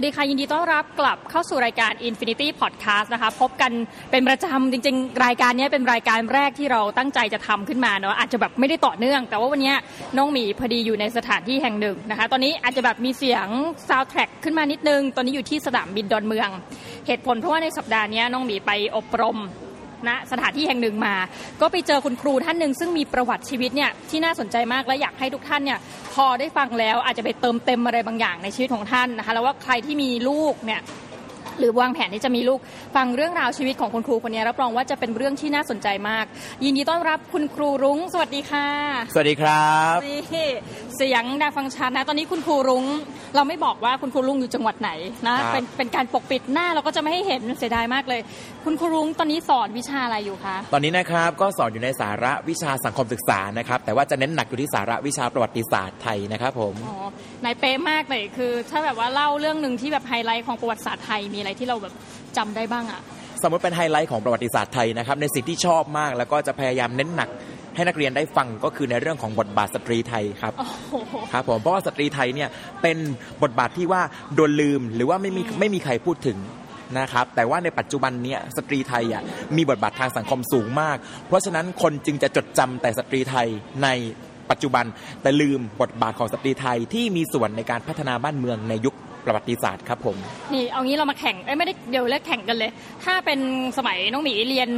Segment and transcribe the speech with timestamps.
[0.00, 3.72] วัสดีค่ะ ยินดีต้อนรับกลับเข้าสู่รายการ Infinity Podcast นะคะ พบกัน
[4.10, 9.74] เป็นประจำจริง ๆ รายการนี้เป็นรายการแรกที่เราตั้งใจจะทำขึ้นมาเนาะอาจจะแบบไม่ได้ต่อเนื่อง แต่ว่าวันนี้
[10.16, 13.46] น้องหมีพอดีอยู่ในสถานที่แห่งหนึ่งนะคะ ตอนนี้อาจจะแบบมีเสียง
[13.88, 16.48] ซาวด์แทร็กขึ้นมานิดนึง ตอนนี้อยู่ที่สนามบินดอนเมือง
[17.06, 19.38] เหตุผลเพราะว่าในสัปดาห์นี้น้องหมีไปอบรม
[20.08, 21.14] ณสถานที่แห่งหนึ่งมา
[21.60, 25.78] ก็ไปเจอคุณครูท่านหนึ่งซึ่งมีประวัติชีวิตเนี่ยที่น่าสนใจมากและอยากให้ทุกท่านเนี่ย
[26.14, 30.80] พอได้ฟังแล้วอาจจะไปเติมเต็มอะไรบางอย่างในชีวิตของท่านนะคะแล้วว่าใครที่มีลูกเนี่ย
[31.58, 32.60] หรือวางแผนที่จะมีลูก
[32.96, 36.24] ฟังเรื่องราวชีวิตของคุณครูคนนี้รับรองว่าจะเป็นเรื่องที่น่าสนใจมาก
[36.64, 38.66] ยินดีต้อนรับคุณครูรุ้ง สวัสดีค่ะ
[39.14, 40.48] สวัสดีครับนี่
[40.96, 42.84] เสียงดังฟังชัดนะ ตอนนี้คุณครูรุ้ง
[43.36, 44.90] เราไม่บอกว่าคุณครูรุ้งอยู่จังหวัดไหน
[45.26, 48.20] นะครับเป็นเป็นการปกปิดหน้าเราก็จะไม่ให้เห็นเสียดายมากเลย
[48.64, 56.96] คุณครูรุ้งตอนนี้สอนวิชาอะไรอยู่คะตอนนี้นะครับก็สอนอยู่ในสาระวิชาสังคมศึกษานะครับแต่ว่าจะเน้นหนักอยู่ที่สาระวิชาประวัติศาสตร์ไทยนะครับผมอ๋อ
[57.44, 61.92] นายเป๊ะมากเลยคือ ถ้าแบบว่าเล่าเรื่องหนึ่งที่แบบไฮไลท์ของประวัติศาสตร์ไทยมีอะไรที่เราแบบ
[62.36, 63.00] จำได้บ้างอะ
[63.42, 67.28] สมมติเป็นไฮไลท์ของประวัติศาสตร์ไทยนะครับในสิ่งที่ชอบมากแล้วก็จะพยายามเน้นหนัก
[67.74, 72.48] ให้นักเรียนได้ฟังก็คือในเรื่องของบทบาทสตรีไทยครับโอ้โหครับผมเพราะว่าสตรีไทยเนี่ย
[72.82, 72.98] เป็น
[73.42, 74.02] บทบาทที่ว่า
[74.34, 76.38] โดนลืมหรือว่าไม่มีไม่มีใครพูดถึง
[76.98, 79.22] นะครับแต่ว่าในปัจจุบันเนี้สตรีไทยอะ
[79.56, 80.96] มีบทบาททางสังคมสูงมาก
[81.28, 83.48] เพราะฉะนั้นคนจึงจะจดจำแต่สตรีไทย
[83.82, 83.88] ใน
[84.50, 84.84] ปัจจุบัน
[85.22, 90.16] แต่ลืมบทบาทของสตรีไทยที่มีส่วนในการพัฒนาบ้านเมืองในยุค ประวัติศาสตร์ครับผม
[90.52, 92.70] นี่เอางี้เรามาแข่งเอ้ยไม่ได้เดี๋ยวเลิกแข่งกันเลย
[93.04, 93.38] ถ้าเป็น
[93.78, 94.70] สมัยน้องหมีเรียน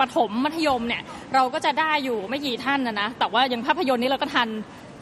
[0.00, 1.02] ประถมมัธยมเนี่ย
[1.34, 4.48] เราก็จะได้อยู่ไม่กี่ท่านนะนะ แต่ว่าอย่างภาพยนตร์นี้เราก็ทัน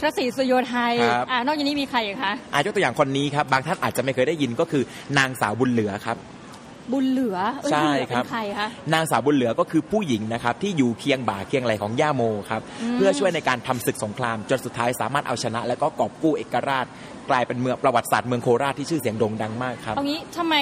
[0.00, 4.82] พระศรีสุโยไทยครับ อ่านอกจากนี้มีใครอีกคะ อายกตัวอย่างคนนี้ครับ บางท่านอาจจะไม่เคยได้ยินก็คือ
[5.19, 6.16] นางสาวบุญเหลือครับ
[6.92, 16.86] บุญเหลือเอ้ยใช่บุญเหลือครับเป็นใครคะ นางสาวบุญเหลือก็คือผู้หญิงนะครับที่อยู่เคียงบ่าเคียงไหลของย่าโมครับอืมเพื่อช่วยในการทำศึกสงคราม จนสุดท้ายสามารถเอาชนะ และก็กอบกู้เอกราช
[17.30, 20.54] กลายเป็นเมืองประวัติศาสตร์เมืองโคราชที่ชื่อเสียงโด่งดังมากครับเอางี้ทำไม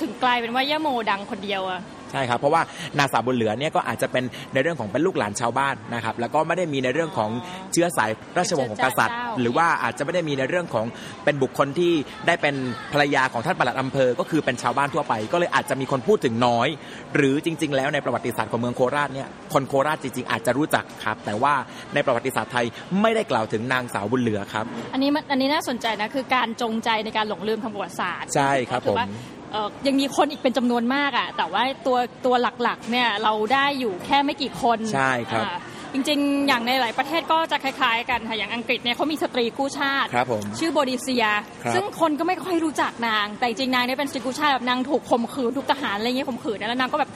[0.00, 1.80] ถึงกลายเป็นว่าย่าโมดังคนเดียวอะ
[2.12, 2.62] ใช่ครับเพราะว่า
[2.98, 4.24] นางสาวบุญเหลือเนี่ยก็อาจจะเป็น
[4.54, 7.30] ในเรื่องของเป็นลูกหลานชาวบ้านนะครับแล้วก็ไม่ได้มีในเรื่องของ
[7.72, 10.86] เชื้อสายราชวงศ์ของกษัตริย์ หรือว่าอาจจะไม่ได้มีในเรื่องของ
[11.24, 11.92] เป็นบุคคลที่
[12.26, 12.54] ได้เป็น
[12.92, 16.68] ภรรยาของท่านปลัดอำเภอ ก็คือเป็นชาวบ้านทั่วไป ก็เลยอาจจะมีคนพูดถึงน้อย
[17.16, 21.54] หรือจริง ๆ แล้วในประวัติศาสตร์ของเมืองโคราชเนี่ยคนโคราชจริงๆอาจจะรู้จักครับ แต่ว่า
[21.94, 22.66] ในประวัติศาสตร์ไทย
[23.00, 29.37] ไม่ได้กล่าวถึงนางสาวบุญเหลือครับ อันนี้มันอันนี้น่าสนใจนะคือการจงใจในการหลงลืมทางประวัติศาสตร์ใช่ครับก็อว่าผมเอ่อ
[29.86, 35.56] ยังมีคนอีกเป็นจำนวนมากอะแต่ว่าตัวตัวหลักๆเนี่ยเราได้อยู่แค่ไม่กี่คนใช่ครับอ่า
[35.92, 41.24] จริงๆ อย่างในหลายประเทศก็จะคล้ายๆ กันค่ะอย่างอังกฤษเนี่ยเขามีสตรีกู้ชาติ ครับผมชื่อโบดิเซีย
[41.64, 47.10] ครับ ซึ่งคนก็ไม่ค่อยรู้จักนาง แต่จริงๆนางเนี่ยเป็นสตรีกู้ชาติแบบนางถูกข่มขืนถูกทหารอะไรเงี้ยข่มขืนนะแล้วนางก็แบบ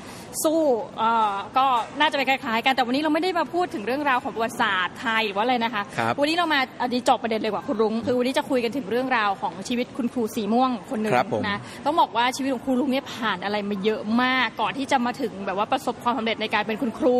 [0.44, 0.60] สู้
[0.98, 1.66] เอ่อก็
[2.00, 17.16] น่าจะไปคล้ายๆ กันแต่วันนี้เราไม่ได้มาพูดถึงเรื่องราวของประวัติศาสตร์ไทยหรือว่าอะไรนะคะ ครับวันนี้เรามาอันนี้จบประเด็นเลยกว่าคุณรุ้งคือวันนี้จะคุยกันถึงเรื่องราวของชีวิตคุณครูสีม่วงคนหนึ่งครับผม นะ ต้องบอกว่าชีวิตของครูลุงเนี่ยผ่านอะไรมาเยอะมาก ก่อนที่จะมาถึงแบบว่าประสบความสำเร็จในการเป็นคุณครู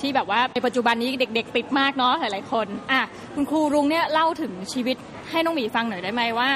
[0.00, 3.02] ที่แบบว่าในปัจจุบันนี้เด็ก ๆ ติดมากเนาะหลายๆคนอะ
[3.34, 4.96] คุณครูลุงเนี่ยเล่าถึงชีวิต
[5.30, 6.50] ให้น้องหมีฟังหน่อยได้ไหมว่า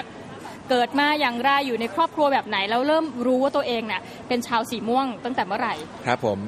[0.71, 5.75] เกิดมาอย่างไรอยู่ในครอบครัวแบบไหนแล้วเริ่มรู้ว่าตัวเองเนี่ยเป็นชาวสีม่วงตั้งแต่เมื่อไหร่
[6.07, 6.39] ครับผม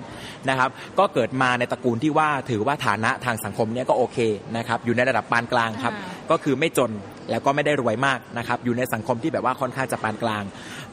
[0.48, 4.18] นะครับก็เกิดมาในตระกูลที่ว่าถือว่าฐานะทางสังคมเนี่ยก็โอเค
[4.56, 6.90] นะครับอยู่ในระดับปานกลางครับอ่าก็คือไม่จน
[7.30, 10.44] แล้วก็ไม่ได้รวยมากนะครับอยู่ในสังคมที่แบบว่าค่อนข้างจะปานกลาง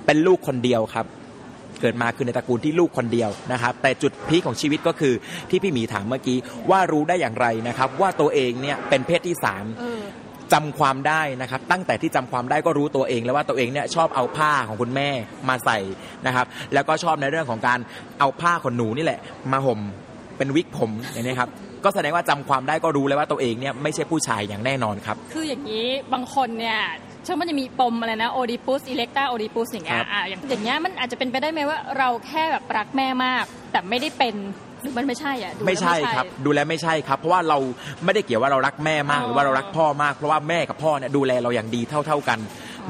[0.06, 1.06] เป็นลูกคนเดียวครับ
[1.82, 5.14] เกิดมาคือในตระกูลที่ลูกคนเดียวนะครับแต่จุดพีคของชีวิตก็คือ
[5.50, 6.38] ที่พี่หมีถามเมื่อกี้
[6.72, 10.04] ว่ารู้ได้อย่างไรนะครับ ว่าตัวเองเนี่ยเป็นเพศที่สามเออ
[10.54, 15.10] จำความได้นะครับ ตั้งแต่ที่จำความได้ก็รู้ตัวเอง แล้วว่าตัวเองเนี่ยชอบเอาผ้าของคุณแม่
[15.50, 15.78] มาใส่
[16.26, 17.80] นะครับ แล้วก็ชอบในเรื่องของการ
[18.20, 19.20] เอาผ้าขนหนูนี่แหละ
[19.52, 19.80] มาห่ม
[20.38, 21.50] เป็นวิกผมอย่างนี้ครับ
[21.84, 26.80] ก็แสดงว่าจำความได้ก็รู้เลยว่าตัวเองเนี่ยไม่ใช่ผู้ชายอย่างแน่นอนครับ คืออย่างนี้บางคนเนี่ย
[27.24, 34.36] เชื่อมันจะมีปมอะไรนะโอดิปุสอิเล็กตาโอดิปุสอย่างเงี้คยรับอะอย่างอย่างเงี้ยมันอาจจะเป็นไปได้ไหมว่าเราแค่แบบรักแม่มาก แต่ไม่ได้เป็น
[34.82, 37.58] หรือมันไม่ใช่อะดูแล้วไม่ใช่ครับ ดูแลไม่ใช่ครับ เพราะว่าเรา
[38.06, 42.40] ไม่ได้เกี่ยวว่าเรารักแม่มากอ๋อหรือว่าเรารักพ่อมาก เพราะว่าแม่กับพ่อเนี่ยดูแลเราอย่างดีเท่าเท่าๆกัน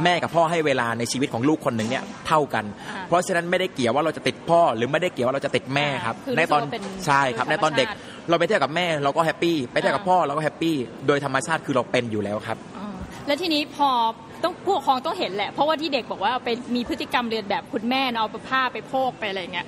[0.04, 8.00] แม่กับพ่อให้เวลาในชีวิตของลูกคนหนึ่งเนี่ยเท่ากันอ่าเพราะฉะนั้นไม่ได้เกี่ยวว่าเราจะติดพ่อหรือไม่ได้เกี่ยวว่าเราจะติดแม่ครับคือในตอนรู้สึกว่าเป็นใช่ครับธรรมในตอนเด็กชาติ
[8.30, 10.76] เราไปเที่ยวกับแม่เราก็แฮปปี้ไปเที่ยวกับอ่าพ่อเราก็แฮปปี้
[11.08, 12.88] โดยธรรมชาติคือเราเป็นอยู่แล้วครับอ่า
[13.28, 13.90] แล้วทีนี้พอ
[14.44, 19.68] ต้องผู้ปกครองต้องเห็นแหละ เพราะว่าที่เด็กบอกว่าไปมีพฤติกรรมเรียนแบบคุณแม่นะเอาผ้าไปโพกไปอะไรเงี้ย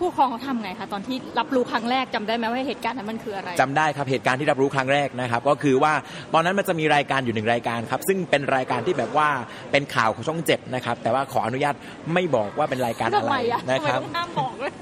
[0.00, 5.92] ผู้ปกครองเขาทำไงคะตอนที่รับรู้ครั้งแรกจำได้ไหมว่าเหตุการณ์นั้นมันคืออะไรจำได้ครับเหตุการณ์ที่รับรู้ครั้งแรกนะครับ ก็คือว่า
[6.34, 9.28] ตอนนั้นมันจะมีรายการอยู่หนึ่งรายการครับ ซึ่งเป็นรายการที่แบบว่า
[9.72, 11.74] เป็นข่าวของช่องเจ็ดนะครับ แต่ว่าขออนุญาต
[12.14, 14.72] ไม่บอกว่าเป็นรายการทำอะไรไมอะนะครับทำไมต้องห้ามบอกเลย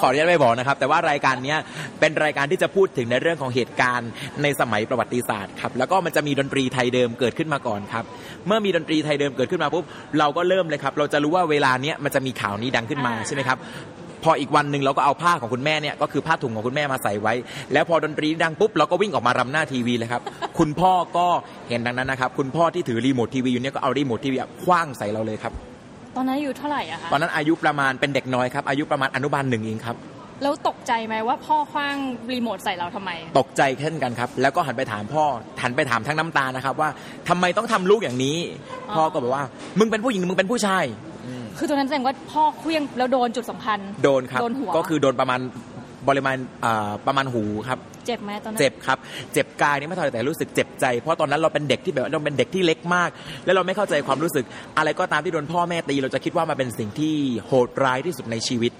[0.00, 1.58] ขออนุญาตไม่บอกนะครับ แต่ว่ารายการเนี้ย
[2.00, 4.10] เป็นรายการที่จะพูดถึงในเรื่องของเหตุการณ์
[4.42, 8.04] ในสมัยประวัติศาสตร์ครับแล้วก็มันจะมีดนตรีไทยเดิมเกิดขึ้นมาก่อนครับ
[8.46, 9.84] เมื่อมีดนตรีไทยเดิมเกิดขึ้นมาปุ๊บ
[10.18, 13.58] เราก็เริ่มเลยครับ เราจะรู้ว่าเวลาเนี้ยมันจะมีข่าวนี้ดังขึ้นมาอ่าใช่ไหมครับ
[14.24, 17.34] พออีกวันหนึ่งเราก็เอาผ้าของคุณแม่เนี่ยก็คือผ้าถุงของคุณแม่มาใส่ไว้
[17.72, 20.22] แล้วพอดนตรีดังปุ๊บเราก็วิ่งออกมารำหน้าทีวีเลยครับ
[20.58, 21.26] คุณพ่อก็
[21.68, 25.52] เห็นดังนั้นนะครับ คุณพ่อที่ถือรีโมททีวีอยู่เนี่ยก็เอารีโมททีวีอะคว้างใส่เราเลยครับ
[26.16, 29.96] ตอนนั้นอายู่เท่าไหร่อะคะตอนนั้นอายุประมาณเป็นเด็กน้อยครับอายุประมาณอนุบาลหนึ่งเองครับ
[30.42, 31.96] แล้วตกใจไหมว่าพ่อคว้าง
[32.32, 35.24] รีโมทใส่เราทำไม ตกใจเช่นกันครับ แล้วก็หันไปถามพ่อ
[35.62, 36.88] หันไปถามทั้งน้ำตานะครับ ว่า
[37.28, 38.36] ทำไมต้องทำลูกอย่างนี้
[38.90, 39.44] อ๋อพ่อก็บอกว่า
[39.78, 40.84] มึงเป็นผู้หญิงมึงเป็นผู้ชาย
[41.58, 45.40] คือตอนนั้นแสดงว่าพ่อเคลี้ยงแล้วโดนจุดสำคัญโดนครับโดนหัวก็คือโดนประมาณ
[46.08, 48.98] บริมาณอ่าประมาณหูครับ เจ็บไหมตอนนั้นเจ็บครับ
[49.32, 53.10] เจ็บกายนี่ไม่เท่าไหร่แต่รู้สึกเจ็บใจ เพราะตอนนั้นเราเป็นเด็กที่แบบว่าเราเป็นเด็กที่เล็กมาก
[53.44, 54.44] แล้วเราไม่เข้าใจความรู้สึก
[54.78, 57.14] อะไรก็ตามที่โดนพ่อแม่ตี เราจะคิดว่ามันเป็นสิ่งที่
[57.46, 58.79] โหดร้ายที่สุดในชีวิตอ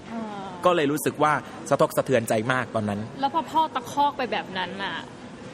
[0.65, 1.33] ก็เลยรู้สึกว่า
[1.69, 4.95] สะทกสะเทือนใจมากตอนนั้น แล้วพอพ่อตะคอกไปแบบนั้นน่ะ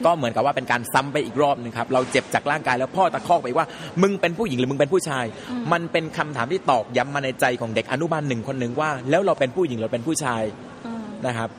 [0.06, 3.66] ก็เหมือนกับว่าเป็นการซ้ำไปอีกรอบหนึ่งครับเราเจ็บจากร่างกายแล้วพ่อตะคอกไปว่า
[4.02, 10.42] มึงเป็นผู้หญิงหรือมึงเป็นผู้ชายอืมมันเป็นคำถามที่ตอกย้ำมาในใจของเด็กอนุบาลหนึ่งคนหนึ่งว่า แล้วเราเป็นผู้หญิงหรือเป็นผู้ชาย
[10.86, 11.50] อ่านะครับ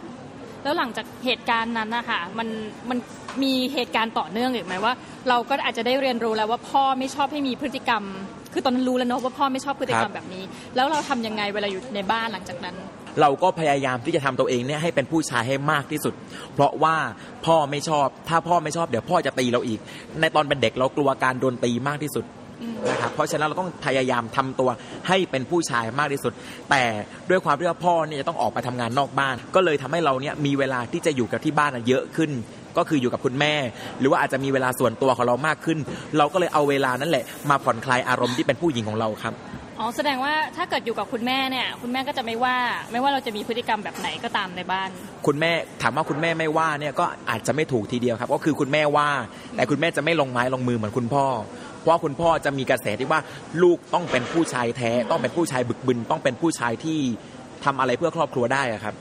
[0.64, 2.48] แล้วหลังจากเหตุการณ์นั้นนะคะมัน
[2.90, 2.98] มัน
[3.44, 4.94] มีเหตุการณ์ต่อเนื่องอีกไหมว่า
[5.30, 8.04] เราก็อาจจะได้เรียนรู้แล้วว่าพ่อไม่ชอบให้มีพฤติกรรม
[8.54, 10.44] คือตอนนั้นรู้แล้วเนอะว่าพ่อไม่ชอบพฤติกรรครัมบแบบนี้
[10.76, 12.76] แล้วเราทำยังไงเวลาอยู่ในบ้านหลังจากนั้น
[13.22, 16.14] เราก็พยายามที่จะทำตัวเองเนี่ยให้เป็นผู้ชายให้มากที่สุด
[16.54, 16.96] เพราะว่า
[17.46, 19.80] พ่อไม่ชอบ ถ้าพ่อไม่ชอบเดี๋ยวพ่อจะตีเราอีก
[20.22, 22.26] ในตอนเป็นเด็กเรากลัวการโดนตีมากที่สุด
[22.90, 24.70] นะครับเพราะฉะนั้นเราต้องพยายามทำตัว
[25.08, 26.34] ให้เป็นผู้ชายมากที่สุด
[26.70, 26.84] แต่
[27.30, 32.32] ด้วยความที่ว่าพ่อเนี่ยจะต้องออกไปทำงานนอกบ้าน ก็เลยทำให้เราเนี่ยมีเวลาที่จะอยู่กับที่บ้านเยอะขึ้น
[32.78, 33.54] ก็คืออยู่กับคุณแม่
[34.00, 35.78] หรือว่าอาจจะมีเวลาส่วนตัวของเรามากขึ้น
[36.18, 39.34] เราก็เลยเอาเวลานั่นแหละมาผ่อนคลายอารมณ์ที่เป็นผู้หญิงของเราครับ
[39.80, 42.58] อ๋อแสดงว่าถ้าเกิดอยู่กับคุณแม่เนี่ย คุณแม่ก็จะไม่ว่า
[42.92, 44.90] ไม่ว่าเราจะมีพฤติกรรมแบบไหนก็ตามในบ้าน
[45.28, 49.10] คุณแม่ถามว่าคุณแม่ไม่ว่าเนี่ยก็อาจจะไม่ถูกทีเดียวครับ ก็คือคุณแม่ว่า
[49.56, 51.26] แต่คุณแม่จะไม่ลงไม้ลงมือเหมือนคุณพ่อ
[51.80, 53.20] เพราะว่าคุณพ่อจะมีกระแสที่ว่า
[53.64, 57.00] ลูกต้องเป็นผู้ชายแท้ ต้องเป็นผู้ชายบึกบึน ต้องเป็นผู้ชายที่
[57.66, 58.96] ทำอะไรเพื่อครอบครัวได้อะครับ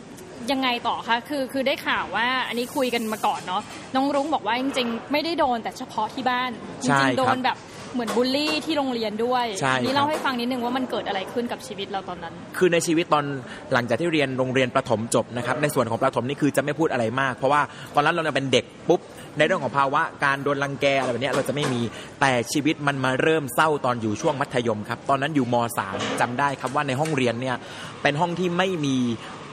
[0.52, 3.62] ยังไงต่อคะ คือ คือได้ข่าวว่า อันนี้คุยกันมาก่อนเนาะ
[3.94, 6.50] น้องรุ้งบอกว่าจริง ๆ ไม่ได้โดนแต่เฉพาะที่บ้าน
[6.82, 7.56] จใช่ริงๆ โดครันบแบบ
[7.94, 13.24] เหมือนบูลลี่ที่โรงเรียนด้วยใช่อันี้ครับเล่าให้ฟังนิดนึงว่ามันเกิดอะไรขึ้นกับชีวิตเราตอนนั้น คือในชีวิตตอน
[13.72, 17.62] หลังจากที่เรียนโรงเรียนประถมจบนะครับ ในส่วนของประถมนี่คือจะไม่พูดอะไรมาก เพราะว่า
[17.94, 19.00] ตอนนั้นเรายังเป็นเด็กปุ๊บ
[19.38, 21.80] ในเรื่องของภาวะการโดนรังแกอะไรแบบเนี้ยเราจะไม่มี
[22.20, 25.54] แต่ชีวิตมันมาเริ่มเศร้าตอนอยู่ช่วงมัธยมครับ ตอนนั้นอยู่ม
[25.88, 27.56] .3 จำได้ครับว่าในห้องเรียนเนี่ย
[28.02, 28.96] เป็นห้องที่ไม่มี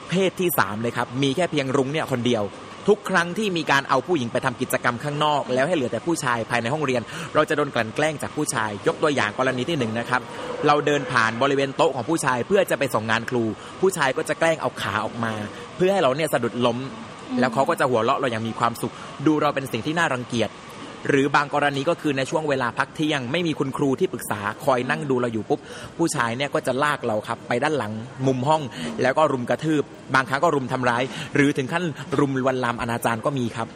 [0.10, 2.44] เพศที่ 3 เลยครับ มีแค่เพียงรุ้งเนี่ยคนเดียว
[2.88, 7.02] ทุกครั้งที่มีการเอาผู้หญิงไปทำกิจกรรมข้างนอก แล้วให้เหลือแต่ผู้ชายภายในห้องเรียน
[7.36, 10.22] เราจะโดนกลั่นแกล้งจากผู้ชาย ยกตัวอย่างกรณีที่หนึ่งนะครับ
[10.68, 13.44] เราเดินผ่านบริเวณโต๊ะของผู้ชายเพื่อจะไปส่งงานครู
[13.82, 15.34] ผู้ชายก็จะแกล้งเอาขาออกมา
[15.76, 16.78] เพื่อให้เราเนี่ยสะดุดล้ม
[17.40, 18.94] แล้วเขาก็จะหัวเราะเราอย่างมีความสุข
[19.28, 20.50] ดูเราเป็นสิ่งที่น่ารังเกียจ
[21.10, 25.60] หรือบางกรณีก็คือในช่วงเวลาพักเที่ยง ไม่มีคุณครูที่ปรึกษาคอยนั่งดูเราอยู่ปุ๊บ
[25.98, 27.92] ผู้ชายเนี่ยก็จะลากเราครับไปด้านหลัง
[28.28, 28.62] มุมห้อง
[29.02, 29.84] แล้วก็รุมกระทืบ
[30.16, 31.04] บางครั้งก็รุมทำร้าย
[31.36, 31.84] หรือถึงขั้น
[32.20, 33.68] รุมลวนลามอนาจารก็มีครับ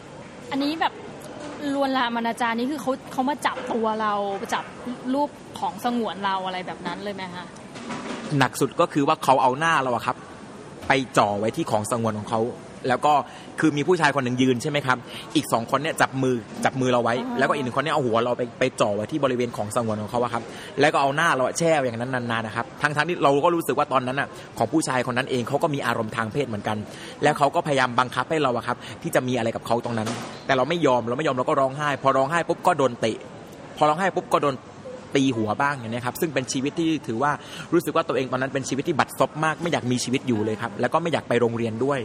[0.52, 0.94] อันนี้แบบ
[1.74, 4.14] ลวนลามอนาจารนี่คือเขาเขามาจับตัวเรา
[4.54, 4.64] จับ
[5.14, 5.30] รูป
[5.60, 7.46] ของสงวนเราอะไรแบบนั้นเลยไหมคะ
[8.38, 10.18] หนักสุดก็คือว่าเขาเอาหน้าเราอะครับ
[10.88, 12.42] ไปจ่อไว้ที่ของสงวนของเขา
[12.88, 13.14] แล้วก็
[13.60, 14.98] คือมีผู้ชายคนหนึ่งยืนใช่ไหมครับ
[15.36, 16.36] อีกสองคนเนี่ยจับมือ
[16.66, 20.44] จับมือเราไว้อ๋อแล้วก็อีกหนึ่งคนเนี่ยเอาหัวเราไปไปจ่อไว้ที่บริเวณของสงวนของเขาอะครับ
[20.80, 26.78] แล้วก็เอาหน้าเราอะแช่ไว้อย่างนั้นนานๆนะครับ ทั้งทั้งๆที่เราก็รู้สึกว่าตอนนั้นอะของผู้ชายคนนั้นเองเขาก็มีอารมณ์ทางเพศเหมือนกัน
[27.24, 30.10] แล้วเขาก็พยายามบังคับให้เราอะครับ ที่จะมีอะไรกับเขาตรงนั้น
[30.46, 33.18] แต่เราไม่ยอมเราไม่ยอมเราก็ร้องไห้ พอร้องไห้ปุ๊บก็โดนเตะ
[33.78, 34.56] พอร้องไห้ปุ๊บก็โดน
[35.16, 37.32] ตีหัวบ้างอย่างนี้ยครับซึ่งเป็นชีวิตที่ถือว่า
[37.74, 42.00] รู้สึกว่าตัวเองตอนนั้นเป็นชีวิตที่บัดซบมาก ไม่อยากมีชีวิตอยู่เลยครับแล้วก็ไม่อยากไปโรงเรียนด้วย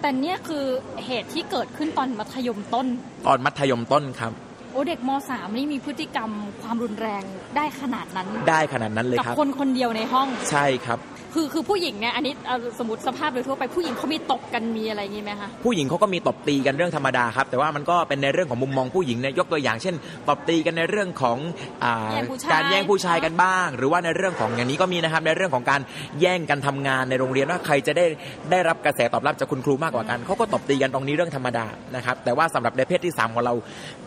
[0.00, 0.64] แต่เนี่ยคือ
[1.06, 2.86] เหตุที่เกิดขึ้นตอนมัธยมต้น
[3.26, 4.32] ตอนมัธยมต้นครับ
[4.72, 6.30] โอ้เด็กมสามนี่มีพฤติกรรม
[6.62, 7.22] ความรุนแรง
[7.56, 10.98] ได้ขนาดนั้น ได้ขนาดนั้นเลยกับครับคนคนเดียวในห้อง ใช่ครับ
[11.34, 19.94] คือคือผู้หญิงเนี่ยอันนี้เอาสมมติสภาพโดยทั่วไปผู้หญิงเขามีตบกันมีอะไรอย่างงี้ไหมคะผู้หญิงเขาก็มีตบตีกันเรื่องธรรมดาครับ แต่ว่ามันก็เป็นในเรื่องของมุมมองผู้หญิงเนี่ยยกตัวอย่างเช่น
[20.28, 21.38] ตบตีกันในเรื่องของ
[21.84, 25.80] อ่าแย่งผู้ชายการแย่งผู้ชายกันบ้าง หรือว่าในเรื่องของอย่างนี้ก็มีนะครับในเรื่องของการ
[26.20, 28.06] แย่งกันทำงานในโรงเรียนว่าใครจะได้
[28.50, 31.66] ได้รับกระแสตอบรับจากคุณครูมากกว่ากันเขาก็ตบตีกันตรงนี้เรื่องธรรมดา
[31.96, 33.54] นะครับแต่ว่าสำหรับในเพศที่สามของเรา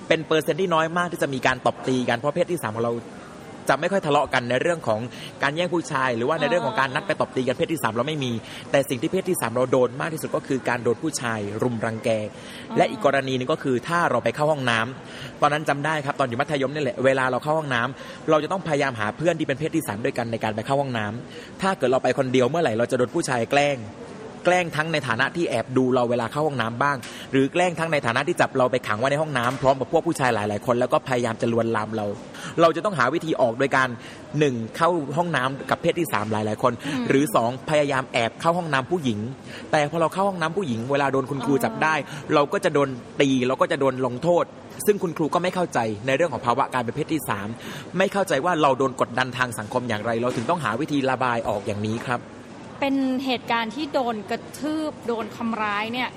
[0.07, 2.93] เป็นเปอร์เซ็นต์ที่น้อยมากที่จะมีการตบตีกันเพราะเพศที่สามของเรา
[3.69, 4.99] จะไม่ค่อยทะเลาะกันในเรื่องของ
[5.43, 8.31] การแย่งผู้ชาย หรือว่าในเรื่องของการนัดไปตบตีกันเพศที่สามเราไม่มี
[8.71, 12.09] แต่สิ่งที่เพศที่สามเราโดนมากที่สุดก็คือการโดนผู้ชายรุมรังแก
[12.77, 23.77] และอีกกรณีนึงก็คือถ้าเราไปเข้าห้องน้ำตอนนั้นจำได้ครับตอนอยู่มัธยมนี่แหละเวลาเราเข้าห้องน้ำเราจะต้องพยายามหาเพื่อนที่เป็นเพศที่สามด้วยกันในการไปเข้าห้องน้ำถ้าเกิดเราไปคนเดียวเมื่อไหร่เราจะโดนผู้ชายแกล้ง
[24.43, 26.97] แกล้งทั้งในฐานะที่แอบดูเราเวลาเข้าห้องน้ำบ้าง
[27.31, 32.05] หรือแกล้งทั้งในฐานะที่จับเราไปขังไว้ในห้องน้ำพร้อมกับพวกผู้ชายหลาย ๆ คนแล้วก็พยายามจะลวนลามเรา
[32.61, 33.87] เราจะต้องหาวิธีออกโดยการ
[34.39, 36.73] หนึ่งเข้าห้องน้ำกับเพศที่สามหลายๆคน
[37.09, 39.19] หรือสองพยายามแอบเข้าห้องน้ำผู้หญิง
[39.71, 41.95] แต่พอเราเข้าห้องน้ำผู้หญิง เวลาโดนคุณครูจับได้
[42.33, 42.89] เราก็จะโดน
[43.21, 44.45] ตีเราก็จะโดนลงโทษ
[44.85, 47.47] ซึ่งคุณครูก็ไม่เข้าใจในเรื่องของภาวะการเป็นเพศที่สาม
[47.97, 52.19] ไม่เข้าใจว่าเราโดนกดดันทางสังคมอย่างไร เราถึงต้องหาวิธีระบายออกอย่างนี้ครับ
[52.81, 52.95] เป็น
[53.25, 56.09] เหตุการณ์ที่โดนกระทืบโดนทำร้ายเนี่ย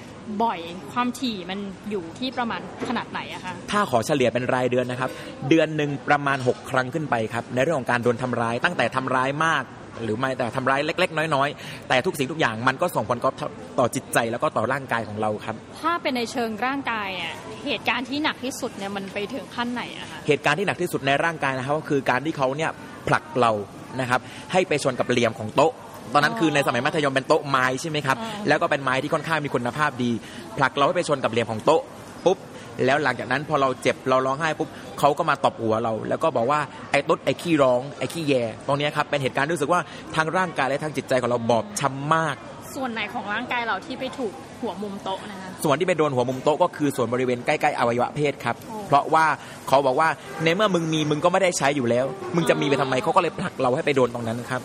[0.42, 0.60] บ่อย
[0.92, 1.58] ความถี่มัน
[1.90, 5.10] อยู่ที่ประมาณขนาดไหนอะคะถ้าขอเฉลี่ยเป็นรายเดือนนะครับ
[5.48, 9.64] เดือนหนึ่งประมาณ 6 ครั้งขึ้นไปครับ ในเรื่องของการโดนทำร้ายตั้งแต่ทำร้ายมาก
[10.02, 17.34] หรือไม่แต่ทำร้ายเล็ก ๆ น้อยๆ แต่ทุกสิ่งทุกอย่างมันก็ส่งผลกระทบต่อจิตใจแล้วก็ต่อร่างกายของเราครับ ถ้าเป็นในเชิงร่างกายอะ
[17.66, 22.70] เหตุการณ์ที่หนักที่สุดเนี่ยมันไปถึงขั้นไหนอะคะเหตุการณ์ที่หนักที่สุดในร่างกายนะครับก็คือการที่เขาเนี่ย
[23.08, 23.52] ผลักเรา
[24.00, 24.20] นะครับ
[24.52, 25.72] ให้ไปชนกับเหลี่ยมของโต๊ะ
[26.14, 28.16] ตอนนั้นคือในสมัยมัธยมเป็นโต๊ะไม้ใช่ไหมครับ
[28.48, 30.10] แล้วก็เป็นไม้ที่ค่อนข้างมีคุณภาพดี
[30.58, 31.82] ผลักเราให้ไปชนกับเหลี่ยมของโต๊ะ
[32.24, 32.38] ปุ๊บ
[32.84, 34.68] แล้วหลังจากนั้นพอเราเจ็บเราร้องไห้ปุ๊บ
[34.98, 38.34] เขาก็มาตบหัวเรา แล้วก็บอกว่าไอ้ตุ๊ดไอ้ขี้ร้องไอ้ขี้แย
[38.66, 39.80] ตรงเนี้ยครับเป็นเหตุการณ์ที่รู้สึกว่า
[40.16, 42.36] ทางร่างกายและทางจิตใจของเราบอบช้ำมาก
[42.74, 49.26] ส่วนไหนของร่างกายเราที่ไปถูกหัวมุมโต๊ะนะคะส่วนที่ไปโดนหัวมุมโต๊ะก็คือส่วนบริเวณใกล้ๆอวัยวะเพศครับโอ้เพราะว่า
[49.68, 50.08] เขาบอกว่า
[50.44, 52.04] ในเมื่อมึงมีมึงก็ไม่ได้ใช้อยู่แล้ว
[52.36, 54.62] มึงจะมีไปทำไมเขาก็เลยผลักเราให้ไปโดนตรงนั้นครับ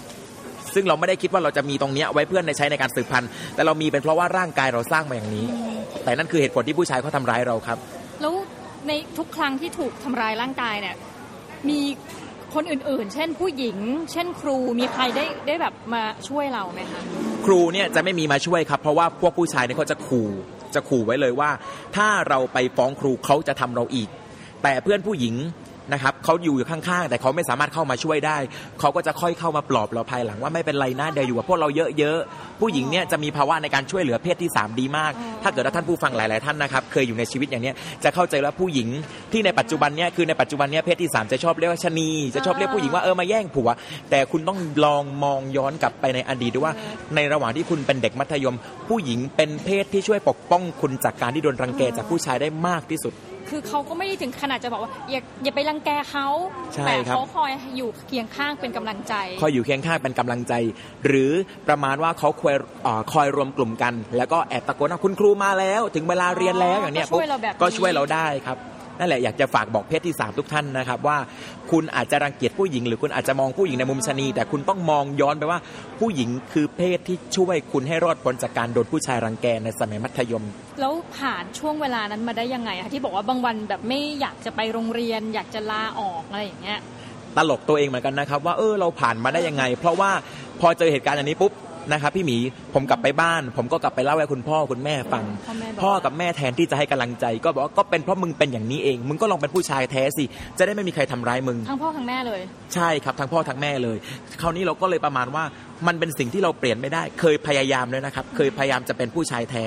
[0.76, 5.46] ซึ่งเราไม่ได้คิดว่าเราจะมีตรงเนี้ยไว้เพื่อนในใช้ในการสืบพันธุ์แต่เรามีเป็นเพราะว่าร่างกายเราสร้างมาอย่างนี้
[6.04, 7.78] แต่นั่นคือเหตุผลที่ผู้ชายเขาทำร้ายเราครับ
[8.22, 8.34] แล้ว
[8.88, 10.96] ในทุกครั้งที่ถูกทำร้ายร่างกายเนี่ย
[11.70, 11.80] มี
[12.54, 13.78] คนอื่นๆ เช่นผู้หญิง
[14.12, 17.02] เช่นครูมีใครได้ได้แบบมาช่วยเราไหมคะ
[17.46, 20.30] ครูเนี่ยจะไม่มีมาช่วยครับ เพราะว่าพวกผู้ชายเนี่ยเขาจะขู่
[20.76, 21.50] จะขู่ไว้เลยว่า
[21.96, 24.10] ถ้าเราไปฟ้องครูเขาจะทำเราอีก
[24.64, 25.36] แต่เพื่อนผู้หญิง
[25.94, 28.38] นะครับเขาอยู่อยู่ข้างๆ แต่เขาไม่สามารถเข้ามาช่วยได้
[28.80, 31.68] เขาก็จะค่อยเข้ามาปลอบเราภายหลังว่าไม่เป็นไรนะเดี๋ยวอยู่กับพวกเรา
[31.98, 35.12] เยอะๆ ผู้หญิงเนี่ยจะมีภาวะในการช่วยเหลือเพศที่ 3 ดีมาก
[35.44, 38.88] ถ้าเกิดว่าท่านผู้ฟังหลายๆท่านนะครับเคยอยู่ในชีวิตอย่างเนี้ยจะเข้าใจว่าผู้หญิง
[39.32, 43.70] ที่ในปัจจุบันเนี่ยคือในปัจจุบันเนี่ยเพศที่ 3 จะชอบเรียกว่าชะนีจะชอบเรียกผู้หญิงว่าเออมาแย่งผัว
[44.10, 46.74] แต่คุณต้องลองมองย้อนกลับไปในอดีตดูว่า
[47.16, 48.56] ในระหว่างที่คุณเป็นเด็กมัธยม
[48.90, 53.14] ผู้หญิงเป็นเพศที่ช่วยปกป้องคุณจากการที่โดนรังแกจากผู้ชายได้มากที่สุด
[53.52, 56.28] คือเขาก็ไม่ได้ถึงขนาดจะบอกว่าอย่าอย่าไปรังแกเขา
[56.74, 60.54] ใช่แต่ครับเขาคอยอยู่เคียงข้างเป็นกำลังใจ คอยอยู่เคียงข้างเป็นกำลังใจ
[61.08, 61.32] หรือ
[61.68, 68.58] ประมาณว่าเขาคอยเอ่อคอยรวมกลุ่มกัน แล้วก็แอบตะโกนว่าคุณครูมาแล้ว ถึงเวลาเรียนแล้วอย่างเนี้ยก็ช่วยเราแบบนี้ก็ช่วยเราได้ครับ
[69.00, 71.18] นั่นแหละอยากจะฝากบอกเพศที่ 3 ทุกท่านนะครับว่า
[71.72, 75.60] คุณอาจจะรังเกียจผู้หญิง หรือคุณอาจจะมองผู้หญิงในมุมชะนี แต่คุณต้องมองย้อนไปว่า
[76.00, 80.44] ผู้หญิงคือเพศที่ช่วยคุณให้รอดพ้นจากการโดนผู้ชายรังแกในสมัยมัธยม
[80.80, 86.80] แล้วผ่านช่วงเวลานั้นมาได้ยังไงคะที่บอกว่าบางวันแบบไม่อยากจะไปโรงเรียน อยากจะลาออกอะไรอย่างเงี้ย
[87.36, 90.12] ตลกตัวเองเหมือนกันนะครับว่าเออเราผ่านมาได้ยังไง เพราะว่า
[90.62, 91.52] พอเจอเหตุการณ์อย่างนี้ปุ๊บ
[91.92, 92.38] นะครับพี่หมี
[92.74, 100.24] ผมกลับไปบ้าน ผมก็กลับไปเล่าให้คุณพ่อคุณแม่ฟัง พ่อแม่บอกพ่อกับแม่แทนที่จะให้กำลังใจ ก็บอกว่าก็เป็นเพราะมึงเป็นอย่างนี้เอง มึงก็ลองเป็นผู้ชายแท้สิ
[100.58, 102.42] จะได้ไม่มีใครทำร้ายมึงทั้งพ่อทั้งแม่เลย
[102.76, 103.98] ใช่ครับทั้งพ่อทั้งแม่เลย
[104.42, 105.44] คราวนี้เราก็เลยประมาณว่า
[105.88, 109.66] มันเป็นสิ่งที่เราเปลี่ยนไม่ได้ เคยพยายามเลยนะครับ เคยพยายามจะเป็นผู้ชายแท้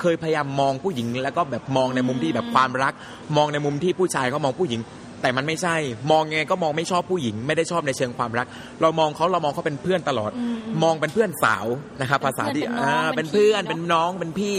[0.00, 2.92] เคยพยายามมองผู้หญิง แล้วก็แบบมองในมุมที่แบบความรัก
[3.36, 4.80] มองในมุมที่ผู้ชายเขามองผู้หญิง
[5.22, 5.74] แต่มันไม่ใช่
[6.10, 8.46] มองยังไงก็มองไม่ชอบผู้หญิง ไม่ได้ชอบในเชิงความรัก
[8.82, 11.66] เรามองเขาเรามองเขาเป็นเพื่อนตลอดอืมมองเป็นเพื่อนสาว
[12.00, 14.56] นะครับภาษาที่เป็นน้องอ่าเป็เป็นนพี่เพื่อนเนอะเป็นน้องเป็นพี่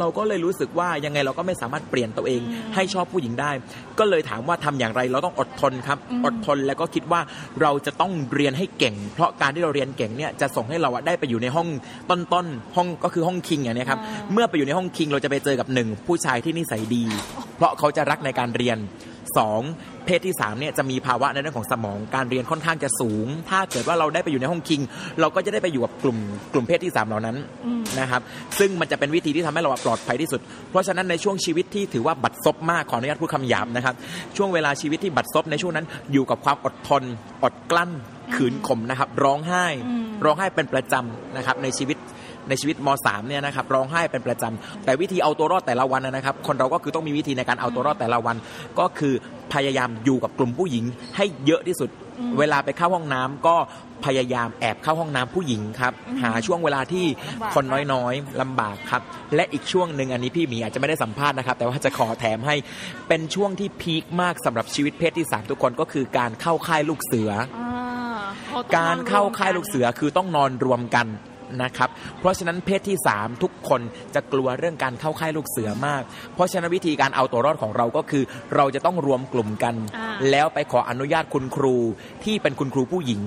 [0.00, 2.40] เราก็เลยรู้สึกว่ายังไงเราก็ไม่สามารถเปลี่ยนตัวเอง
[2.74, 3.50] ให้ชอบผู้หญิงได้
[3.98, 7.20] ก็เลยถามว่าทำอย่างไรเราต้องอดทนครับอืมอดทนแล้วก็คิดว่า
[7.62, 11.68] เราจะต้องเรียนให้เก่ง เพราะการที่เราเรียนเก่งเนี่ยจะส่งให้เราอะได้ไปอยู่ในห้อง
[12.10, 14.00] ต้นๆห้องก็คือห้องคิงอย่างเนี้ยครับ
[14.32, 17.04] เมื่อไปอยู่ในห้องคิงเราจะไปเจอกับหนึ่งผู้ชายที่นิสัยดี
[17.56, 18.78] เพราะเขาจะรักในการเรียน
[19.38, 19.60] สอง
[20.06, 24.80] เพศที่3เนี่ยจะมีภาวะในเรื่องของสมองการเรียนค่อนข้างจะสูง ถ้าเกิดว่าเราได้ไปอยู่ในห้องคิง
[25.20, 26.18] เราก็จะได้ไปอยู่กับกลุ่ม
[26.52, 27.36] กลุ่มเพศที่ 3 เหล่านั้น
[27.66, 28.22] อืมนะครับ
[28.58, 33.94] ซึ่งมันจะเป็นวิธีที่ทำให้เราปลอดภัยที่สุด เพราะฉะนั้นในช่วงชีวิตที่ถือว่าบัดซบมากขออนุญาตพูดคำหยาบนะครับ
[34.36, 37.02] ช่วงเวลาชีวิตที่บัดซบในช่วงนั้นอยู่กับความอดทน
[37.44, 37.90] อดกลั้น
[38.34, 41.96] ขืนข่มนะครับ ร้องไห้อืมร้องไห้เป็นประจำนะครับในชีวิต
[42.48, 48.36] ในชีวิตม .3 เนี่ยนะครับร้องไห้เป็นประจำแต่วิธีเอาตัวรอดแต่ละวันนะครับ คนเราก็คือต้องมีวิธีในการเอาตัวรอดแต่ละวัน
[48.78, 49.14] ก็คือ
[49.52, 50.84] พยายามอยู่กับกลุ่มผู้หญิง
[51.16, 51.90] ให้เยอะที่สุด
[52.38, 53.56] เวลาไปเข้าห้องน้ำก็
[54.04, 57.06] พยายามแอบเข้าห้องน้ำผู้หญิงครับหาช่วงเวลาที่
[57.54, 59.02] คนน้อยๆลำบากครับ
[59.34, 62.56] และอีกช่วงหนึ่งอันนี้พี่หมีอาจจะไม่ได้สัมภาษณ์นะครับ แต่ว่าจะขอแถมให้
[63.08, 71.06] เป็นช่วงที่พีคมากสำหรับชีวิตเพศที่สามทุกคนก็คือการเข้าค่ายลูกเสืออ่าเขาต้องการเข้าค่ายลูกเสือคือต้องนอนรวมกัน
[71.62, 73.80] นะครับ เพราะฉะนั้นเพศที่ 3 ทุกคน
[74.14, 76.02] จะกลัวเรื่องการเข้าค่ายลูกเสือมาก
[76.34, 78.22] เพราะฉะนั้นวิธีการเอาตัวรอดของเราก็คือ
[78.56, 81.76] เราจะต้องรวมกลุ่มกันอ่าแล้วไปขออนุญาตคุณครู
[82.24, 83.22] ที่เป็นคุณครูผู้หญิง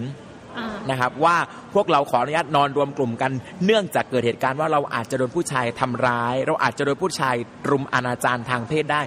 [0.57, 1.37] อ่านะครับว่า
[1.73, 3.31] พวกเราขออนุญาตนอนรวมกลุ่มกัน
[3.65, 7.35] เนื่องจากเกิดเหตุการณ์ว่าเราอาจจะโดนผู้ชายทำร้าย เราอาจจะโดนผู้ชาย
[7.69, 9.01] รุมอนาจารทางเพศได้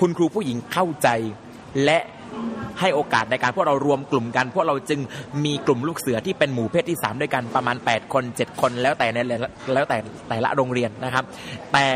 [0.00, 1.08] คุณครูผู้หญิงเข้าใจ
[1.84, 1.98] และ
[2.80, 5.00] ให้โอกาสในการพวกเรารวมกลุ่มกัน พวกเราจึง
[5.44, 9.18] มีกลุ่มลูกเสือที่เป็นหมู่เพศที่ 3 ด้วยกันประมาณ 8 คน 7 คนแล้วแต่ใน
[9.74, 11.24] แล้วแต่แต่ละโรงเรียนนะครับ
[11.72, 11.86] แต่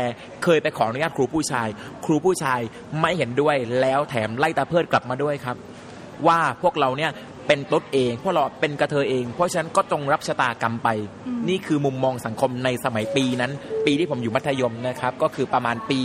[0.43, 1.67] เคยไปขออนุญาตครูผู้ชาย
[2.05, 2.59] ครูผู้ชาย
[3.01, 5.55] ไม่เห็นด้วยแล้วแถมไล่ตาเพิดกลับมาด้วยครับ
[6.27, 7.11] ว่าพวกเราเนี่ย
[7.47, 10.89] เป็นตดเองพวกเราเป็นกระเทยเอง เพราะฉะนั้นก็จงรับชะตากรรมไป
[11.49, 13.51] นี่คือมุมมองสังคมในสมัยปีนั้น
[13.85, 16.01] ปีที่ผมอยู่มัธยมนะครับ ก็คือประมาณปี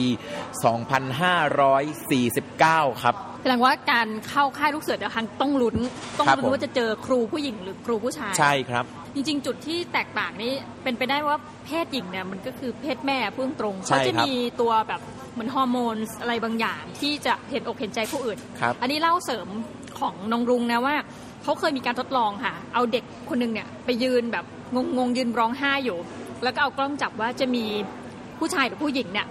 [2.10, 5.76] 2549 ครับ แสดงว่าการเข้าค่ายลูกเสือเดี๋ยวครั้งต้องลุ้น
[6.18, 15.00] ต้องครับลุ้ผมนว่าจะเจอครูผู้หญิงหรือครูผู้ชาย ใช่ครับ จริง ๆ จุดที่แตกต่างนี่เป็นไปได้ว่าเพศหญิงเนี่ยมันก็คือเพศแม่พุ่งตรงใช่เขาจะครับมีตัวแบบ
[15.32, 19.48] เหมือนฮอร์โมนอะไรบางอย่างที่จะเห็นอกเห็นใจผู้อื่นครับอันนี้เล่าเสริม
[20.00, 20.94] ของน้องรุงนะว่า
[21.42, 24.44] เขาเคยมีการทดลองค่ะ เอาเด็กคนหนึงเนี่ยไปยืนแบบ
[24.96, 25.98] งงๆยืนร้องไห้อยู่
[26.44, 27.64] แล้วก็เอากล้องจับว่าจะมี
[28.38, 29.26] ผู้ชายหรือผู้หญิงเนี่ย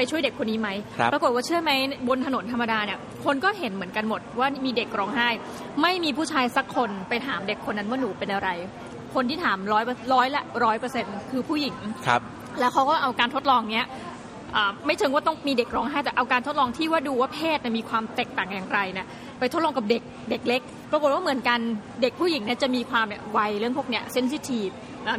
[0.00, 1.70] ไปช่วยเด็กคนนี้ไหมครับปรากฏว่าเชื่อไหม
[2.08, 5.28] บนถนนธรรมดาเนี่ยคนก็เห็นเหมือนกันหมดว่ามีเด็กร้องไห้
[5.82, 8.48] ไม่มีผู้ชายสักคนไปถามเด็กคนนั้นว่าหนูเป็นอะไร
[9.14, 11.74] คนที่ถามร้อยร้อยละร้อยเปอร์เซ็นต์คือผู้หญิง
[12.06, 12.20] ครับ
[12.60, 13.86] แล้วเขาก็เอาการทดลองเนี้ย
[14.56, 19.06] อ่าไม่เชิงว่าต้องมีเด็กร้องไห้แต่เอาการทดลองที่ว่าดูว่าเพศเนี่ยมีความแตกต่างอย่างไรเนี่ย
[19.38, 21.58] ไปทดลองกับเด็กเด็กเล็กปรากฏว่าเหมือนกัน
[22.02, 24.68] เด็กผู้หญิงเนี่ยจะมีความเนี่ยไวเรื่องพวกเนี้ยเซนซิทีฟ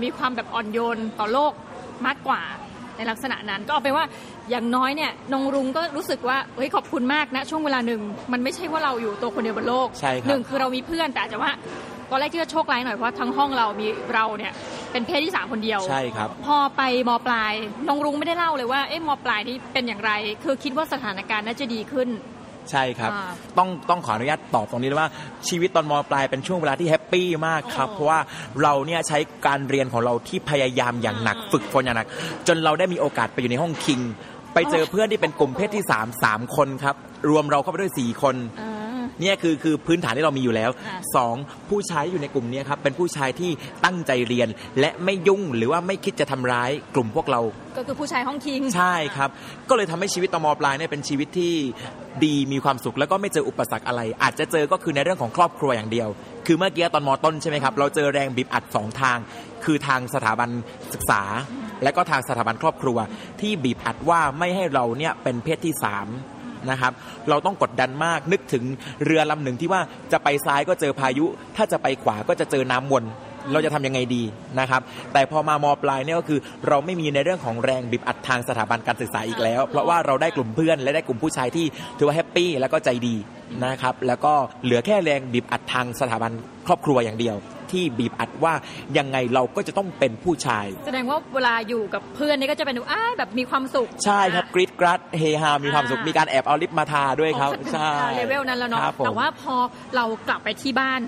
[0.04, 1.54] มีความแบบอ่อนโยนต่อโลก
[2.08, 2.42] มากกว่า
[3.02, 4.06] ในลักษณะนั้น ก็เอาไปนว่า
[4.50, 11.52] อย่างน้อยเนี่ยนงรุงก็รู้สึกว่าเฮ้ยขอบคุณมากนะช่วงเวลาหนึ่งมันไม่ใช่ว่าเราอยู่ตัวคนเดียวบนโลกใช่ครับหนึ่งคือเรามีเพื่อนแต่อาจจะว่า
[12.10, 14.54] ตอนแรกที่จะโชคร้ายหน่อยเพราะว่าทั้งห้องเรามีเราเนี่ย
[14.92, 17.54] เป็นเพศที่สามคนเดียวใช่ครับ พอไปมปลาย
[17.88, 20.12] น้องรุ้งไม่ได้เล่าเลยว่าเอ๊ะมปลายนี่เป็นอย่างไร
[20.44, 22.10] คือคิดว่าสถานการณ์น่าจะดีขึ้น
[22.72, 25.10] ใช่ครับอ่าต้องต้องขออนุญาตตอบตรงนี้เลยว่า
[25.48, 28.20] ชีวิตตอนมปลายเป็นช่วงเวลาที่แฮปปี้มากครับอ๋อเพราะว่า
[28.64, 32.08] เราเนี่ยใช้การเรียนของเราที่พยายามอย่างหนักอ่าฝึกฝนอย่างหนัก
[32.48, 34.00] จนเราได้มีโอกาสไปอยู่ในห้องคิง
[34.54, 36.96] ไปเจอเพื่อนที่เป็นกลุ่มเพศที่3 3คนครับ
[37.30, 38.70] รวมเราเข้าไปด้วย4คนอ่า
[39.20, 41.36] เนี่ยคือคือพื้นฐานที่เรามีอยู่แล้วอ่าสอง
[41.70, 43.52] ผู้ชายที่อยู่ในกลุ่มเนี้ครับเป็นผู้ชายที่
[43.86, 44.48] ตั้งใจเรียน
[44.80, 47.42] และไม่ยุ่งหรือว่าไม่คิดจะทำร้ายกลุ่มพวกเรา
[47.78, 49.30] ก็คือผู้ชายห้องคิง ใช่ครับ
[49.70, 51.54] ก็เลยทำให้ชีวิตตอนมปลายเนี่ยเป็นชีวิตที่
[52.26, 56.10] ดีมีความสุขแล้วก็ไม่เจออุปสรรคอะไร อาจจะเจอก็คือในเรื่องของครอบครัวอย่างเดียว
[56.48, 59.18] คือเมื่อกี้ตอนมต้นใช่ไหมครับเราเจอแรงบีบอัดสองทาง
[59.64, 60.50] คือทางสถาบัน
[60.94, 61.22] ศึกษา
[61.84, 62.98] และก็ทางสถาบันครอบครัว
[63.42, 66.08] ที่บีบอัดว่าไม่ให้เราเนี่ยเป็นเพศที่สาม
[66.70, 66.92] นะครับ
[67.30, 68.64] เราต้องกดดันมากนึกถึง
[69.06, 73.06] เรือลำหนึ่งที่ว่าจะไปซ้ายก็เจอพายุ ถ้าจะไปขวาก็จะเจอน้ำวน
[73.52, 74.24] เราจะทำยังไงดี
[74.60, 74.82] นะครับ
[75.14, 81.66] แต่พอมามอปลายเนี่ยก็คือ เราไม่มีในเรื่องของแรงบีบอัดทางสถาบันการศึกษาอีกแล้ว เพราะว่าเราได้กลุ่มเพื่อนและได้กลุ่มผู้ชายที่
[81.98, 83.16] ถือว่าแฮปปี้แล้วก็ใจดี
[83.66, 86.32] นะครับ แล้วก็เหลือแค่แรงบีบอัดทางสถาบัน
[86.68, 87.36] ครอบครัวอย่างเดียว
[87.72, 88.54] ที่บีบอัดว่า
[88.98, 99.56] ยังไงเราก็จะต้องเป็นผู้ชาย แสดงว่าเวลาอยู่กับเพื่อนนี่ก็จะเป็นอ้ายแบบมีความสุข ใช่ครับกรี๊ดกร๊าดเฮฮามีความสุขอ่ามีมีการแอบเอา lip มาทาด้วยครับอ๋อใช่เลเวลนั้นแล้วเนาะครับผมแต่ว่าพอ
[99.96, 101.02] เรากลับไปที่บ้าน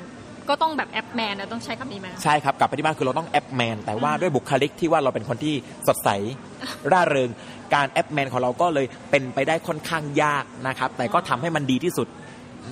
[0.50, 5.54] ก็ต้องแบบแอ๊บ man นะต้องใช้คำนี้ไหมใช่ครับกลับไปที่บ้านคือเราต้องแอ๊บ man แต่ว่าด้วยบุคลิกที่ว่าเราเป็นคนที่
[5.88, 6.10] สดใส
[6.92, 7.30] ร่าเริง
[7.76, 12.08] การแอ๊บ man ของเราก็เลยเป็นไปได้ค่อนข้างยากนะครับแต่ก็ทำให้มันดีที่สุด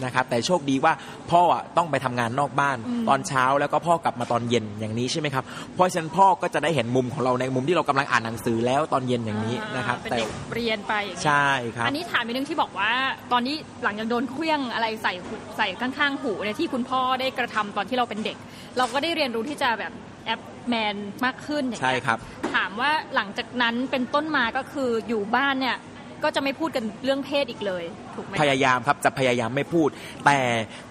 [0.04, 0.93] นะครับแต่โชคดีว่า
[1.32, 5.43] พ่ออะต้องไปทำงานนอกบ้านอืมตอนเช้าแล้วก็พ่อกลับมาตอนเย็นอย่างนี้ใช่ไหมครับ
[5.75, 12.91] เพราะฉะนั้นพ่อก็จะได้เห็นมุมของเราในมุมที่เรากำลังอ่านหนังสือแล้วตอนเย็นอย่างนี้นะครับเป็นแต่เด็กเรียนไปอย่างนี้ใช่ครับอันนี้ถามอีกนึงที่บอกว่า
[13.32, 18.38] ตอนนี้หลังจากโดนเครื่องอะไรใส่หูใส่ข้างๆหูเนี่ยที่คุณพ่อได้กระทำตอนที่เราเป็นเด็ก
[18.77, 19.91] เราก็ได้เรียนรู้ที่จะแบบ
[20.25, 22.19] แอปแมนมากขึ้นอย่างใช่เงี้ยครับ
[22.56, 25.77] ถามว่าหลังจากนั้นเป็นต้นมาก็คืออยู่บ้านเนี่ย
[26.23, 27.84] ก็จะไม่พูดกันเรื่องเพศอีกเลย
[28.15, 29.89] ถูกไหมพยายามครับจะพยายามไม่พูด
[30.25, 30.39] แต่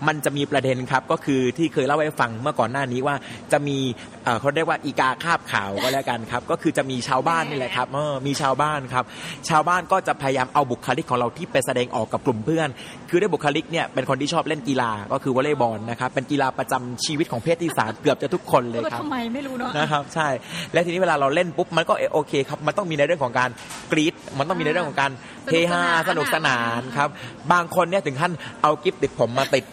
[0.07, 3.15] มันจะมีประเด็นครับก็คือที่เคยเล่าให้ฟังเมื่อก่อนหน้านี้ว่า
[3.53, 3.79] จะมี
[4.25, 9.05] เอ่อเขาเรียกว่าอีกาคาบขาวก็แล้วกันครับก็คือจะมีชาวบ้านนี่แหละครับเออมีชาวบ้านครับ
[9.49, 12.69] ชาวบ้านก็จะพยายามเอาบุคลิกของเราที่ไปแสดงออกกับกลุ่มเพื่อน
[13.11, 20.29] คือด้วยบุคลิกเนี่ยเป็นคนที่ชอบเล่นกีฬาก็คือวอลเลย์บอลนะครับเป็นกีฬาประจำชีวิตของเพศที่สามเกือบจะทุกคนเลยเออครับทำไมไม่รู้เนาะนะครับใช่
[20.73, 23.51] และทีนี้เวลาเราเล่นปุ๊บมันก็เออโอเคครับมันต้องมีในเรื่องของการ
[23.93, 25.11] กรี๊ดมันต้องมีในเรื่องของการ
[25.51, 27.09] เฮฮาสนุกสนานครับ
[27.53, 29.65] บางคนเนี่ยถึงขั้นเอากิฟติดผมมาติด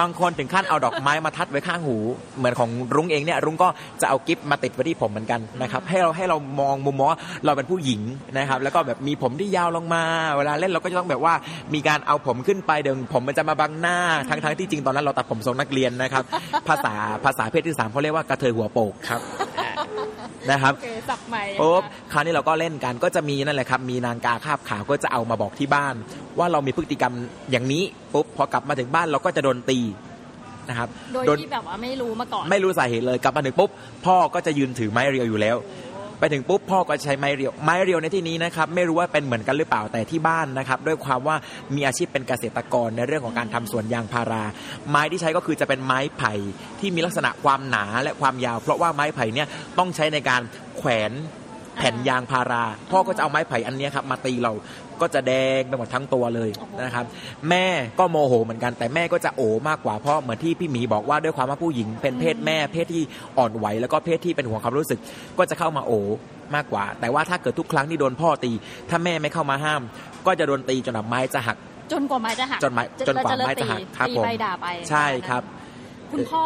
[0.00, 1.96] บางคนถึงขั้นเอาดอกไม้มาทัดไว้ข้างหู
[2.38, 3.68] เหมือนของรุ้งเองเนี่ยรุ้งก็
[4.00, 8.00] จะเอากิฟมาติดไว้ที่ผมเหมือนกันนะครับให้เราให้เรามองมุมมองว่าเราเป็นผู้หญิง
[8.38, 10.02] นะครับ แล้วก็แบบมีผมที่ยาวลงมา
[10.36, 11.34] เวลาเล่นเราก็จะต้องแบบว่า
[11.74, 16.24] มีการเอาผมขึ้นไปเดี๋ยวผมมันจะมาบังหน้าทั้งทั้งๆที่จริงตอนนั้นเราตัดผมทรงนักเรียนนะครับ
[16.68, 19.20] ภาษาภาษาเพศที่สามเขาเรียกว่ากระเทยหัวโปกครับ
[20.50, 25.94] นะครับโอเคสับใหม่ปุ๊บคราวนี้เราก็เล่นกันก็จะมีนั่นแหละครับ มีนางกาคาบขาวก็จะเอามาบอกที่บ้าน
[26.38, 27.14] ว่าเรามีพฤติกรรม
[27.50, 29.78] อย่างนี้ปุ๊บพอกลับมาถึงบ้านเราก็จะโดนตี
[30.68, 33.70] นะครับโดยโดนที่แบบว่าไม่รู้มาก่อน ไม่รู้สาเหตุเลยกลับมาถึงปุ๊บ
[34.06, 35.56] พ่อก็จะยืนถือไม้เรียวอยู่แล้ว
[36.18, 41.36] ไปถึงปุ๊บพ่อก็ใช้ไม้เรียว ไม้เรียวในที่นี้นะครับไม่รู้ว่าเป็นเหมือนกันหรือเปล่าแต่ที่บ้านนะครับด้วยความว่า
[41.74, 44.44] มีอาชีพเป็นเกษตรกรในเรื่องของการทำสวนยางพารา
[44.90, 46.34] ไม้ที่ใช้ก็คือจะเป็นไม้ไผ่
[46.80, 49.48] ที่มีลักษณะความหนาและความยาว เพราะว่าไม้ไผ่เนี่ย
[49.78, 50.42] ต้องใช้ในการ
[50.78, 51.12] แขวน
[51.78, 54.52] แผ่นยางพารา พ่อก็จะเอาไม้ไผ่อันนี้ครับมาตีเรา
[55.00, 56.50] ก็จะแดงไปหมดทั้งตัวเลย
[56.84, 57.04] นะครับ
[57.50, 57.66] แม่
[57.98, 63.02] ก็โมโหเหมือนกัน แต่แม่ก็จะโอมากกว่าเพราะเหมือนที่พี่หมีบอกว่าด้วยความว่าผู้หญิงเป็นเพศแม่ เพศที่
[63.38, 64.98] อ่อนไหวแล้วก็เพศที่เป็นห่วงความรู้สึก
[65.38, 65.92] ก็จะเข้ามาโอ
[66.54, 68.52] มากกว่า แต่ว่าถ้าเกิดทุกครั้งที่โดนพ่อตี
[68.90, 69.82] ถ้าแม่ไม่เข้ามาห้าม
[70.26, 71.56] ก็จะโดนตีจนแบบไม้จะหัก
[71.92, 75.42] จนกว่าไม้จะหักจนไม้จนกว่าไม้จะหักครับตีผมไปด่าไปใช่ครับ
[76.12, 76.44] คุณพ่อ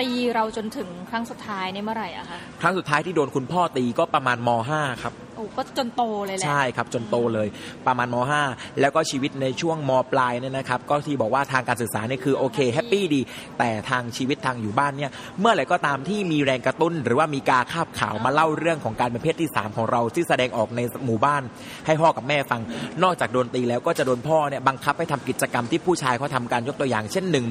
[0.00, 7.48] ตีเราจนถึงครั้งสุดท้ายเนี่ยเมื่อไหร่อะคะครั้งสุดท้ายที่โดนคุณพ่อตีก็ประมาณม .5 ครับ โอ้ก็จนโตเลยแหละ ใช่ครับจนโตเลย
[7.86, 8.16] ประมาณม
[8.46, 13.20] .5 แล้วก็ชีวิตในช่วงมปลายเนี่ยนะครับก็ที่บอกว่าทางการศึกษาเนี่ยคือโอเคแฮปปี้ดี
[13.58, 21.42] แต่ทางชีวิตทางอยู่บ้านเนี่ยเมื่อไหร่ก็ตามที่มีแรงกระตุ้น หรือว่ามีกาคาบข่าวมาเล่าเรื่องของการเป็นเพศที่ 3 ของเราที่แสดงออกในหมู่บ้าน
[21.86, 22.60] ให้พ่อกับแม่ฟัง
[23.02, 27.46] นอกจากโดนตีแล้วก็จะโดนพ่อเนี่ยบังคับให้ทำกิจกรรมที่ผู้ชายเขาทำการยกตัวอย่าง เช่นหนึ่ง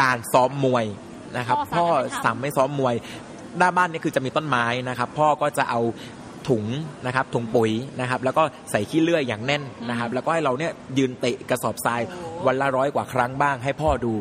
[0.00, 0.84] การซ้อมมวย
[1.36, 1.86] นะครับพ่อ
[2.24, 2.94] สั่งไม่ซ้อมมวย
[3.58, 5.80] หน้าบ้านเนี่ยคือจะมีต้นไม้นะครับ พ่อก็จะเอา
[6.48, 6.64] ถุง
[7.06, 7.70] นะครับถุงปุ๋ย
[8.00, 12.00] นะครับแล้วก็ใส่ขี้เลื่อยอย่างแน่นนะครับแล้วก็ให้เราเนี่ยยืนเตะกระสอบทราย
[12.46, 14.12] วันละร้อยกว่าครั้งบ้างให้พ่อดู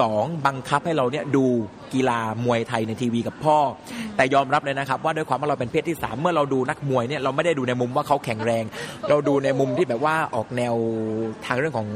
[0.00, 1.44] สองบังคับให้เราเนี่ยดู
[1.94, 3.58] กีฬามวยไทยในทีวีกับพ่อ
[4.16, 8.64] แต่ยอมรับเลยนะครับ ว่าด้วยความว่าเราเป็นเพศที่สามเมื่อเราดูนักมวยเนี่ยเราไม่ได้ดูในมุมว่าเขาแข็งแรง
[9.08, 10.74] เราดูในมุมที่แบบว่าออกแนว
[11.44, 11.88] ทางเรื่องของ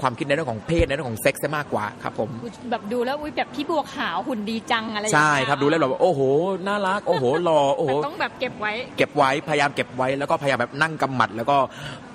[0.00, 2.30] ความคิดในเรื่องของเพศในเรื่องของเซ็กซ์ซะมากกว่าครับผม
[2.70, 6.20] แบบดูแล้วอุ้ยแบบพี่บัวขาวหุ่นดีจังอะไรอย่างใช่เงี้ยครับดูแล้วเราแบบโอ้โห
[6.66, 11.56] น่ารักโอ้โหหล่อโอ้โหแต่ต้องแบบเก็บไว้ เก็บไว้พยายามเก็บไว้แล้วก็พยายามแบบนั่งกำหมัด แล้วก็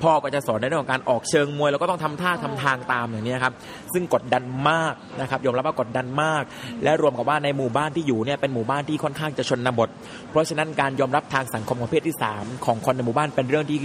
[0.03, 3.53] พ่อก็จะสอนในเรื่องของการออกเชิงมวย แล้วก็ต้องทำท่าทำทางตามอย่างนี้ครับ
[3.93, 6.43] ซึ่งกดดันมากนะครับยอมรับว่ากดดันมาก
[6.83, 9.89] และรวมกับว่าในหมู่บ้านที่อยู่เนี่ยเป็นหมู่บ้านที่ค่อนข้างจะชนบท
[10.29, 13.77] เพราะฉะนั้นการยอมรับทางสังคมของเพศที่ 3 ของคนในหมู่บ้านเป็นเรื่องที่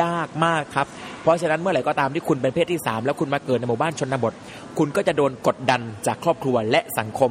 [0.00, 0.86] ยากมากครับ
[1.22, 4.32] เพราะฉะนั้นเมื่อไหร่ก็ตามที่คุณเป็นเพศที่ 3 แล้วคุณมาเกิดในหมู่บ้านชนบท
[4.78, 7.30] คุณก็จะโดนกดดันจากครอบครัวและสังคม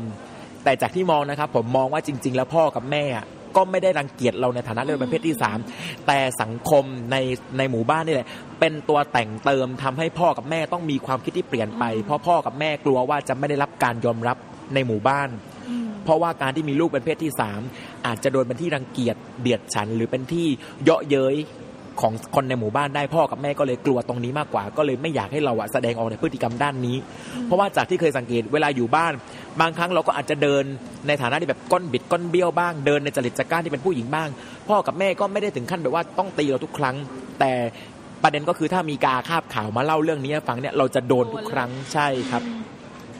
[0.64, 5.38] แต่จากที่มองนะครับผมมองว่าจริง ๆ แล้วพ่อกับแม่อะ ก็ไม่ได้รังเกียจเราในฐานะเราเป็นเพศที่
[5.72, 7.16] 3 แต่สังคมใน
[7.58, 8.28] ในหมู่บ้านนี่แหละ
[8.60, 14.38] เป็นตัวแต่งเติมทำให้พ่อกับแม่ต้องมีความคิดที่เปลี่ยนไป เพราะพ่อกับแม่กลัวว่าจะไม่ได้รับการยอมรับ
[14.74, 15.30] ในหมู่บ้าน
[16.04, 17.32] เพราะว่าการที่มีลูกเป็นเพศที่
[17.70, 20.48] 3อาจจะโดนเป็นที่รังเกียจเดียดฉัน หรือเป็นที่
[20.84, 21.36] เยาะเย้ย
[22.02, 26.98] ของคนในหมู่บ้านได้พ่อกับแม่ก็เลยกลัวตรงนี้มากกว่า ก็เลยไม่อยากให้เราอะแสดงออกในพฤติกรรมด้านนี้
[27.46, 29.14] เพราะว่าจากที่เคยสังเกตเวลาอยู่บ้าน
[29.62, 30.64] บางครั้งเราก็อาจจะเดิน
[31.08, 34.30] ในฐานะที่แบบก้นบิดก้นเบี้ยวบ้างเดินในจริตจักร้านที่เป็นผู้หญิงบ้าง
[34.68, 36.96] พ่อกับแม่ก็ไม่ได้ถึงขั้นแบบว่าต้องตีเราทุกครั้ง
[37.40, 37.52] แต่
[38.24, 42.44] ประเด็นก็คือถ้ามีกาคาบข่าวมาเล่าเรื่องนี้ให้ฟังเนี่ยเราจะโดนทุกครั้งใช่ครับ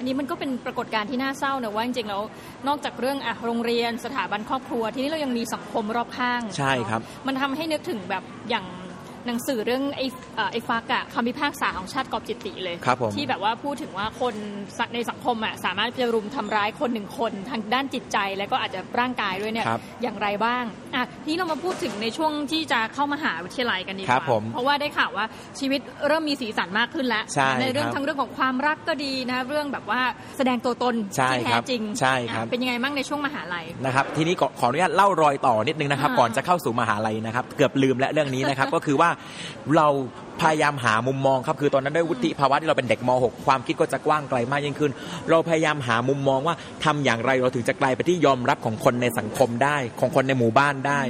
[0.02, 2.22] อันนี้มันก็เป็นปรากฏการณ์ที่น่าเศร้านะว่าจริงๆแล้ว
[2.68, 8.66] นอกจากเรื่องอะโรงเรียนสถาบันครอบครัว ทีนี้เรายังมีสังคมรอบข้าง ใช่ครับเนอะมันทำให้นึกถึงแบบอย่าง
[9.28, 10.06] หนังสือเรื่องไอ้
[10.36, 14.34] เอ่อไอ้ฟักอะคำพิพากษาของชาติกอบจิตติเลยครับผมที่แบบว่าพูดถึงว่าคน
[14.94, 20.64] ในสังคมอะสามารถจะรุมทำร้ายคนหนึ่งคนทางด้านจิตใจและก็อาจจะร่างกายด้วยเนี่ยครับอย่างไรบ้าง
[20.96, 25.26] อะทีนี้เรามาพูดถึงในช่วงที่จะเข้ามหาวิทยาลัยกันดีกครับว่าผมเพราะว่าได้ข่าวว่า
[25.60, 30.02] ชีวิตเริ่มมีสีสันมากขึ้นแล้วใช่ในเรื่องครับทั้งเรื่องของความรักก็ดีนะเรื่องแบบว่า
[30.38, 39.10] แสดงตัวตนใช่ที่คแท้รับจริงใช่ครับอะเป็นยังไงบ้างในช่วงมหาลัยนะครับทีนี้ขอขออนุญาตเล่ารอยต่อนิดนึงนะครับอ่าก่อนจะเข้าสู่มหาลัยนะครับเกือบลืมและเรื่องนี้นะครับก็คือว่า
[39.78, 39.88] เรา
[40.42, 44.92] พยายามหามุมมองครับคือตอนนั้นด้วยวุฒิภาวะที่เราเป็นเด็กม .6 ความคิดก็จะกว้างไกลมากยิ่งขึ้น
[45.30, 51.02] เราพยายามหามุมมองว่าทำอย่างไรเราถึงจะกลายเป็นที่ยอมรับของคนในสังคมได้ ของคนในหมู่บ้านได้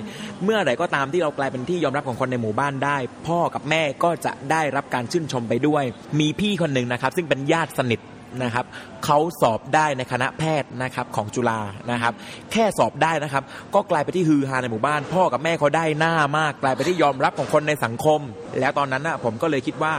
[0.43, 5.83] เมื่อไหร่ก็ตามที่เรากลายเป็นที่ยอมรับของคนในหมู่บ้านได้ พ่อกับแม่ก็จะได้รับการชื่นชมไปด้วย
[6.19, 7.99] มีพี่คนหนึ่งนะครับ ซึ่งเป็นญาติสนิท
[8.43, 8.65] นะครับ
[9.05, 11.59] เขาสอบได้ในคณะแพทย์นะครับของจุฬา
[11.91, 12.13] นะครับ
[12.51, 13.43] แค่สอบได้นะครับ
[13.75, 18.19] ก็กลายไปนที่ฮือฮาในหมู่บ้าน พ่อกับแม่เขาได้หน้ามาก กลายไปนที่ยอมรับของคนในสังคม
[18.59, 19.93] แล้วตอนนั้นน่ะผมก็เลยคิดว่า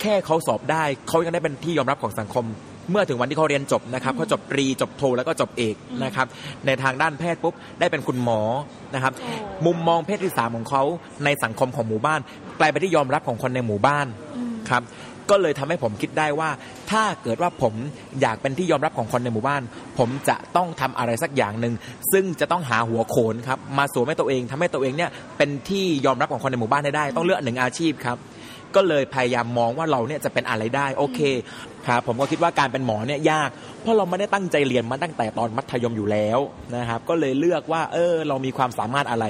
[0.00, 2.46] แค่เขาสอบได้เขายังได้เป็นที่ยอมรับของสังคม
[2.90, 6.26] เมื่อถึงวันที่เขาเรียนจบนะครับเขาจบตรีจบโทแล้วก็จบเอกนะครับ
[6.66, 8.40] ในทางด้านแพทย์ปุ๊บได้เป็นคุณหมอ
[8.94, 9.32] นะครับโอ้
[9.66, 10.82] มุมมองเพศที่สามของเขา
[11.24, 12.20] ในสังคมของหมู่บ้าน
[12.58, 14.06] กลายเป็นที่ยอมรับของคนในหมู่บ้าน
[14.70, 14.82] ครับ
[15.30, 16.50] ก็เลยทำให้ผมคิดได้ว่า
[16.90, 17.74] ถ้าเกิดว่าผม
[18.20, 19.62] อยากเป็นที่ยอมรับของคนในหมู่บ้าน
[19.98, 21.74] ผมจะต้องทำอะไรสักอย่างหนึ่ง
[22.12, 28.18] ซึ่งจะต้องหาหัวโขนครับมาสวมให้ตัวเองทำให้ตัวเองเนี่ยเป็นที่ยอมรับของคนในหมู่บ้านให้ได้ ต้องเลือกหนึ่งอาชีพครับ
[28.76, 31.20] ก็เลยพยายามมองว่าเราเนี่ยจะเป็นอะไรได้โอเค
[31.88, 33.50] ครับผมก็คิดว่าการเป็นหมอเนี่ยยาก
[33.82, 36.38] เพราะเราไม่ได้ตั้งใจเรียนมาตั้งแต่ตอนมัธยมอยู่แล้ว
[36.76, 39.26] นะครับก็เลยเลือกว่าเออเรามีความสามารถอะไร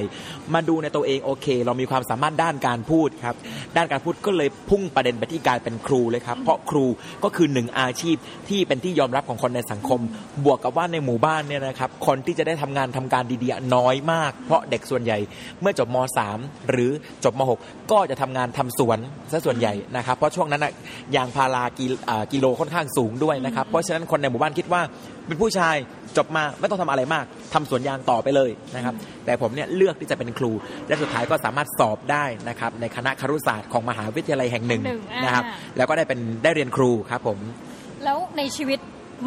[0.55, 3.35] มาดูในตัวเองโอเค เรามีความสามารถด้านการพูดครับ
[3.77, 6.85] ด้านการพูดก็เลยพุ่งประเด็นไปที่การเป็นครูเลยครับเพราะครู
[7.25, 8.17] ก็คือหนึ่งอาชีพ
[8.49, 10.01] ที่เป็นที่ยอมรับของคนในสังคม
[10.45, 15.19] บวกกับว่าในหมู่บ้านเนี่ยนะครับคนที่จะได้ทำงานทำการดีๆน้อยมาก เพราะเด็กส่วนใหญ่
[15.61, 15.97] เมื่อจบม
[16.35, 16.91] .3 หรือ
[17.25, 17.57] จบม .6
[17.93, 18.99] ก็จะทำงานทำสวน
[19.33, 20.73] ซะส่วนใหญ่นะครับเพราะช่วงนั้นน่ะ
[21.17, 24.83] ยางพารากิอ่ากิโลค่อนข้างสูงด้วยนะครับ เพราะฉะนั้นคนในหมู่บ้านคิดว่า
[25.27, 25.77] เป็นผู้ชาย
[26.17, 30.53] จบมาไม่ต้องทำอะไรมากทำสวนยางต่อไปเลยนะครับ แต่ผมเนี่ยเลือกที่จะเป็นครู
[30.89, 35.45] และสุดท้ายก็สามารถสอบได้นะครับในคณะครุศาสตร์ของมหาวิทยาลัยแห่งหนึ่งแห่งหนึ่งอ่านนะครับ
[35.77, 37.39] แล้วก็ได้เป็นได้เรียนครูครับผม
[38.05, 38.79] แล้วในชีวิต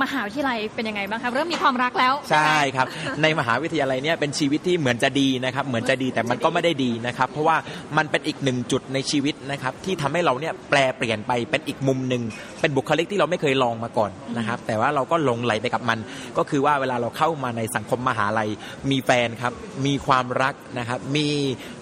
[0.03, 2.87] มหาวิทยาลัยเป็นยังไงบ้างครับเริ่มมีความรักแล้วใช่ครับ
[3.21, 7.57] ในมหาวิทยาลัยเนี่ยเป็นชีวิตที่เหมือนจะดีนะครับ เหมือนจะดีแต่มันก็ไม่ได้ดีนะครับ เพราะว่า
[7.97, 12.21] มันเป็นอีกหนึ่งจุดในชีวิตนะครับที่ทำให้เราเนี่ยแปลเปลี่ยนไปเป็นอีกมุมหนึ่ง
[12.61, 15.99] เป็นบุคลิกที่เราไม่เคยลองมาก่อนนะครับ แต่ว่าเราก็หลงไหลไปกับมัน
[16.37, 18.49] ก็คือว่าเวลาเราเข้ามาในสังคมมหาลัย
[18.91, 19.53] มีแฟนครับ
[19.85, 21.27] มีความรักนะครับ มี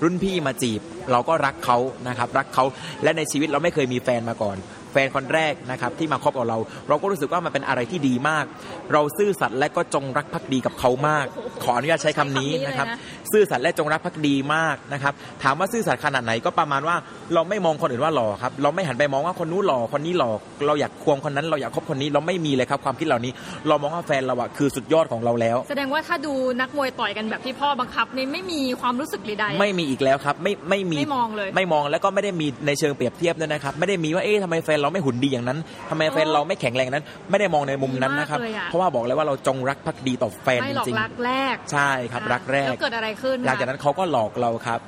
[0.03, 2.63] รุ่นพี่มาจีบ เราก็รักเขานะครับรักเขา
[3.03, 4.57] และในชีวิตเราไม่เคยมีแฟนมาก่อน
[4.91, 8.45] แฟนคนแรกนะครับที่มาคบกับเรา เราก็รู้สึกว่ามันเป็นอะไรที่ดีมาก
[8.93, 11.25] เราซื่อสัตย์และก็จงรักภักดีกับเขามาก
[11.63, 12.87] ขออนุญาตใช้คำนี้นะครับ
[13.33, 15.13] ซื่อสัตย์และจงรักภักดีมากนะครับ
[15.43, 16.95] ถามว่าซื่อสัตย์ขนาดไหนก็ประมาณว่า
[17.33, 20.31] เราไม่มองคนอื่นว่าหล่อครับ เราไม่หันไปมองว่าคนนู้นหล่อคนนี้หล่อ
[20.67, 23.31] เราอยากควงคนนั้น เราอยากคบคนนี้เราไม่มีเลยครับความคิดเหล่านี้
[23.67, 44.79] เรามองว่าแฟนเราอะคือสุดยอดของเราแล้ว แสดงว่าถ้าดูนักมวยต่อยกันแบบที่พ่อบังคับนี่ไม่มีความรู้สึกใดๆไม่มีอีกแล้วครับ ไม่ไม่มีไม่มองเลยไม่มองแล้วก็ไม่ได้มีในเชิงเปรียบเทียบด้วยนะครับ ไม่ได้มีว่าเอ๊ะทำไมแฟนเราไม่หุ่นดีอย่างนั้นทำไมแฟนเราไม่แข็งแรงอย่างนั้น ไม่ได้มองในมุมนั้นนะครับดีมากเลยอะเพราะว่าบอกเลยว่าเราจงรักภักดีต่อแฟนไม่จหลอกริงรักแรกๆใช่ครับรักแรกแล้วเกิดอะไรขึ้นหลังจากนั้นเขาก็หลอกเราครับ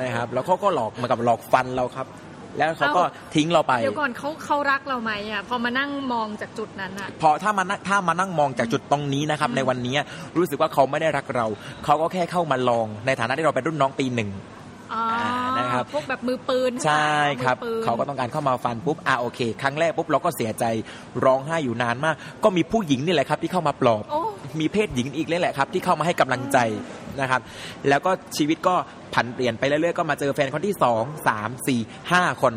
[0.00, 2.08] นะครับ แล้วเขาก็หลอกเหมากับหลอกฟันเราครับ
[2.58, 3.02] แล้วเขาก็
[3.34, 9.94] ทิ้งเราไปเดี๋ยวก่อนเขาเขารักเราไหมอะพอมานั่งมองจากจุดนั้นอะพอถ้ามานั่งถ้ามานั่งมองจากจุดตรงนี้นะครับ ในวันนี้
[10.36, 11.46] รู้สึกว่าเขาไม่ได้รักเรา
[11.84, 14.61] เขาก็แค่เข้ามาลองในฐานะที่เราเป็นรุ่นน้องปีหนึ่งอ๋อ
[15.58, 20.64] นะครับพวกแบบมือปืนใช่ครับมือปืนเขาก็ต้องการเข้ามาฟันปุ๊บอ่าโอเค ครั้งแรกปุ๊บเราก็เสียใจ
[21.24, 24.20] ร้องไห้อยู่นานมาก ก็มีผู้หญิงนี่แหละครับที่เข้ามาปลอบโอ้
[24.60, 26.58] มีเพศหญิงอีกนี่แหละครับ ที่เข้ามาให้กำลังใจ
[27.20, 27.40] นะครับ
[27.88, 28.74] แล้วก็ชีวิตก็
[29.14, 31.80] ผันเปลี่ยนไปเรื่อยๆก็มาเจอแฟนคนที่สองสามสี่
[32.12, 32.54] ห้าคน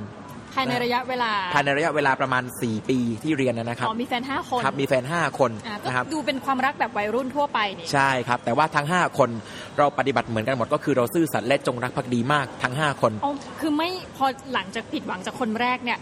[0.55, 9.29] ภายในระยะเวลาภายในระยะเวลาประมาณ 4 ปีที่เรียนนะครับอ๋อมีแฟนห้าคนครับมีแฟน 5 คนอะก็นะครับดูเป็นความรักแบบวัยรุ่นทั่วไปนี่ใช่ครับ แต่ว่าทั้ง 5 คน
[9.77, 15.99] เราปฏิบัติเหมือนกันหมดก็คือเราซื่อสัตย์และจงรักภักดีมากทั้ง 5 คนอ๋อคือไม่พอหลังจากผิดหวังจากคนแรกเนี่ย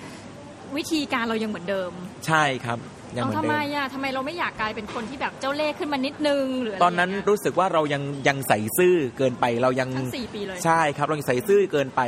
[0.78, 1.92] วิธีการเรายังเหมือนเดิม
[2.28, 2.80] ใช่ครับ
[3.18, 12.02] ยังเหเอามือนทำเดิไมมอะทำไมเราไม่อยากกลายเป็นคนที่แบบเจ้าเล่ห์ขึ้นมานิดนึงหรืออะไรตอนนั้นย่างเงี้ยรู้สึกว่าเรายังยังใส่ซื่อเกินไปเรายังทั้งสี่ปีเลยใช่ครับเรายังใส่ซื่อเกินไป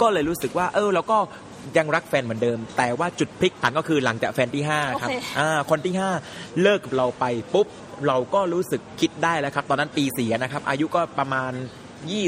[0.00, 1.18] ก็เลยรู้สึกว่า เออเราก็
[1.76, 6.10] ยังรักแฟนเหมือนเดิม แต่ว่าจุดพลิกผันก็คือหลังจากแฟนที่ห้าครับโอเคอ่าคนที่ห้า
[6.62, 7.24] เลิกกับเราไป
[7.54, 7.66] ปุ๊บ
[8.08, 11.52] เราก็รู้สึกคิดได้แล้วครับ ตอนนั้นปีสี่นะครับ อายุก็ประมาณ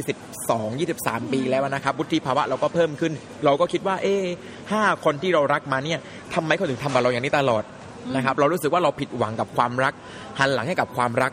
[0.07, 3.12] 22 23 ปีแล้วนะครับวุฒิภาวะเราก็เพิ่มขึ้น
[3.44, 4.25] เราก็คิดว่าเอ๊ะ
[4.72, 5.99] ห้าคนที่เรารักมาเนี่ย
[6.35, 7.62] ทำไมเขาถึงทำกับเราอย่างนี้ตลอด
[8.16, 9.94] นะครับ เรารู้สึกว่าเราผิดหวังกับความรัก
[10.38, 11.33] หันหลังให้กับความรัก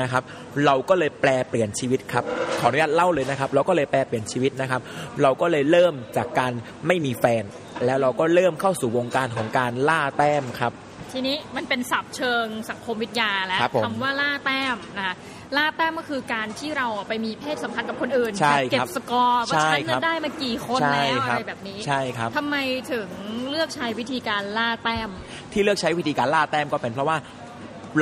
[0.00, 0.22] นะครับ
[0.66, 2.24] เราก็เลยแปลเปลี่ยนชีวิตครับ
[2.60, 4.80] ขออนุญาตเล่าเลยนะครับ เราก็เลยแปลเปลี่ยนชีวิตนะครับ
[5.22, 6.52] เราก็เลยเริ่มจากการ
[6.86, 7.44] ไม่มีแฟน
[7.86, 10.72] แล้วเราก็เริ่มเข้าสู่วงการของการล่าแต้มครับ
[11.12, 15.14] ทีนี้มันเป็นศัพท์เชิงสังคมวิทยาแล้วครับผมคำว่าล่าแต้มนะคะ
[15.56, 22.56] ล่าแต้มก็คือการที่เราไปมีเพศสัมพันธ์กับคนอื่นใช่แบบเก็ครับบสกอร์ว่าใช่ฉันครัน่ะบได้มากี่คนใช่แล้วครัอะบไรแบบนี้ใช่ครับทำไม
[22.92, 23.08] ถึง
[23.50, 25.10] เลือกใช้วิธีการล่าแต้ม
[25.52, 27.16] ที่เลือกใช้วิธีการล่าแต้มก็เป็นเพราะว่า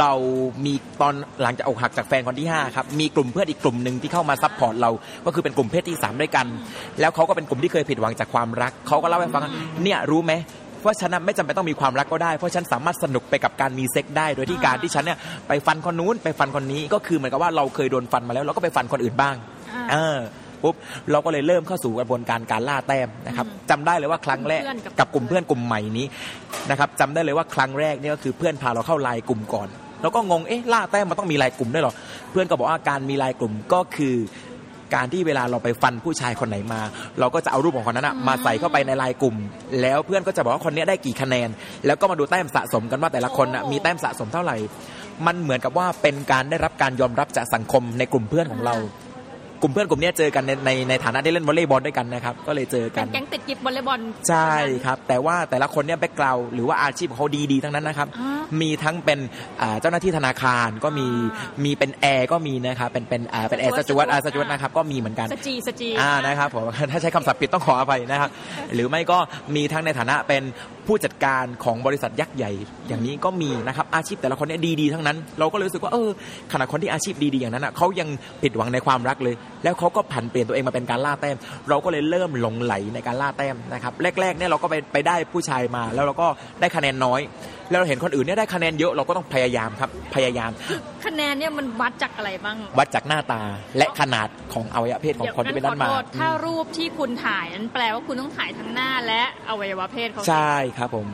[0.00, 0.12] เรา
[0.64, 4.90] มีตอนหลังจากอกหักจากแฟนคนที่5ครับมีกลุ่มเพื่อนอีกกลุ่มหนึ่งที่เข้ามา support เรา
[5.26, 6.46] ก็คือเป็นกลุ่มเพศที่ 3 ด้วยกัน
[7.00, 10.32] แล้วเขาก็เป็นกลุ่มที่เคยผิดหวังจากความรักเขาก็เล่าให้ฟังว่าเนี่ยรู้ไหม
[10.84, 19.36] ว่าฉันน่ะไม่จำเป็นต้องมีความรักก็ได้ เพราะฉันสามารถสนุกไปกับการมีเซ็กได้ โดยที่การที่ฉันเนี่ยไปฟันคนนู้นไปฟันคนนี้ก็คือเหมือนกับว่าเราเคยโดนฟันมาแล้วเราก็ไปฟันคนอื่นบ้าง
[19.74, 20.18] อ่าเออ
[20.62, 20.74] ปุ๊บ
[21.10, 26.06] เราก็เลยเริ่มเข้าสู่กระบวนการการล่าแต้มนะครับจำได้เลยว่าครั้งแรกเพื่อนกับกับกลุ่มเพื่อนกลุ่มใหม่นี้
[26.70, 29.68] นะครับจำได้เลยว่าครั้งแรกเนี่ยก็คือเพื่อนพาเราเข้าไลน์กลุ่มก่อน
[30.02, 31.94] เราก็งงเอ๊ะล่าแต้มมันต้องมีไลน์กลุ่มด้วยเหรอ
[32.30, 34.16] เพื่อนก็บอกว่าการมีไลน์กลุ่มก็คือ
[34.94, 36.80] การที่เวลาเราไปฟันผู้ชายคนไหนมา
[37.20, 39.36] เราก็จะเอารูปของคนนั้นนะมาใส่เข้าไปในไลน์กลุ่ม
[39.80, 41.48] แล้วเพื่อนก็จะบอกว่าคนเนี้ยได้กี่คะแนน
[41.86, 44.56] แล้วก็มาดูแต้มสะสมกันว่าแต่ละคนนะโอ้มีแต้มสะสมเท่าไหร่
[45.26, 48.74] มันเหมือนกับว่าเป็นการได้รับการยอมรับจากสังคมในกลุ่มเพื่อนของเรา
[49.62, 54.52] กลุ่มเพื่อนกลุ่มเนี้ยเจอกันในในในฐานะได้เล่นวอลเลย์บอลด้วยกันนะครับก็เลยเจอกัเป็นนแก๊งติดกิฟวอลเลย์บอลใช่
[54.84, 59.18] ครับ แต่ว่าแต่ละคนเนี่ย background หรือว่าอาชีพของเขาดีๆทั้งนั้นนะครับอ่ามีทั้งเป็น
[59.62, 61.06] อ่าเจ้าหน้าที่ธนาคารก็มี
[61.64, 68.30] มีเป็นแอร์ก็มีนะครับเป็นเป็นอ่าเป็นแอร์สจ๊วตอ่าสจ๊วตนะครับก็มีเหมือนกันสจีสจีอ่านะครับผมถ้าใช้คำศัพท์ผิดต้องขออภัยนะครับ
[68.74, 69.18] หรือไม่ก็
[69.56, 70.42] มีทั้งในฐานะเป็น
[70.90, 72.52] ผู้จัดการของบริษัทยักษ์ใหญ่
[72.88, 76.10] อย่างนี้ก็มีนะครับอาชีพแต่ละคนเนี่ยดีๆทั้งนั้น เราก็เลยรู้สึกว่าเออ
[76.52, 78.08] ขณะคนที่อาชีพดีๆอย่างนั้นอะเขายัง
[78.42, 81.36] ผิดหวังในความรักเลย แล้วเขาก็ผันเปลี่ยนตัวเองมาเป็นการล่าแต้ม
[81.68, 86.26] เราก็เลยเริ่มหลงไหลในการล่าแต้มนะครับแรกๆเนี่ยเราก็ไปไปได้ผู้ชายมา แล้วเราก็
[86.60, 87.20] ได้คะแนนน้อย
[87.70, 90.50] แล้วเราเห็นคนอื่นเนี่ยได้คะแนนเยอะเราก็ต้องพยายามครับพยายาม
[91.04, 93.42] คะแนนเนี่ยมันวัดจากอะไรบ้าง วัดจากหน้าตา
[93.78, 101.06] และขนาดของอวัยวะเพศของคนที่เป็นด้านขอมาโทษถ้ารูปที่คุณถ่ายนั้นแปลว่าคุณต้องถ่ายทั้งหน้าและอวัยวะเพศเขาสิใช่ครับผม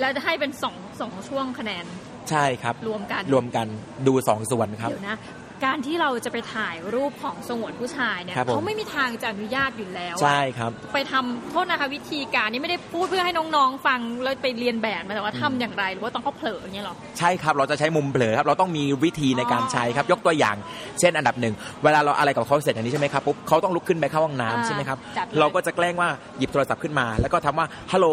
[0.00, 1.84] แล้วจะให้เป็นสองสองช่วงคะแนน
[2.30, 3.66] ใช่ครับ รวมกันรวมกัน
[4.06, 5.16] ดูสองส่วนครับเดี๋ยวนะ
[5.64, 20.56] การที่เราจะไปถ่ายรูปของสงวนผู้ชายเนี่ยครับผมเขาไม่มีทางจะอนุญาตอยู่แล้วอะใช่ครับ ไปทำโทษนะคะวิธีการนี่ไม่ได้พูดเพื่อให้น้องๆ ฟังแล้วไปเรียนแบบมาแต่ว่าทำอย่างไรหรือว่าต้องเขาเผลออย่างเงี้ยหรอใช่ครับเราจะใช้มุมเผลอครับเราต้องมีวิธีในการใช้ครับยกตัวอย่าง
[21.00, 28.08] เช่นอันดับหนึ่งเวลาเราอะไรกับเขาเสร็จอย่างนี้ใช่ไหมครับปุ๊บเขาต้องลุกขึ้นไปเข้าห้องน้ำอ่าใช่ไหมครับจัดเลยเราก็จะแกล้งว่าหยิบโทรศัพท์ขึ้นมา แล้วก็ทำว่าฮัลโหล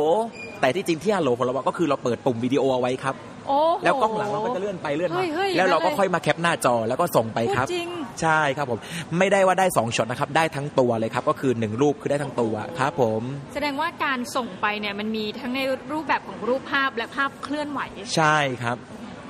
[0.62, 3.16] แต่ที่จริงที่ฮัลโหลของเราก็คือเราเปิดปุ่มวิดีโอเอาไว้ครับ
[3.50, 7.90] โอ้โหแล้วกล้องหลังเราก็จะเลื่อนไปเลื่อนเฮ้มายเฮ้ยแล้วเราก็อย่างนั้นเลยค่อยมาแคปหน้าจอแล้วก็ส่งไปครับ พูดจริง
[8.22, 8.80] ใช่ครับผม
[9.20, 13.22] ไม่ได้ว่าได้สองช็อตนะครับ ได้ทั้งตัวเลยครับ ก็คือหนึ่งรูปคือได้ทั้งตัวครับผม
[13.54, 15.60] แสดงว่าการส่งไปเนี่ยมันมีทั้งใน
[15.92, 17.80] รูปแบบของรูปภาพและภาพเคลื่อนไหว
[18.16, 18.78] ใช่ครับ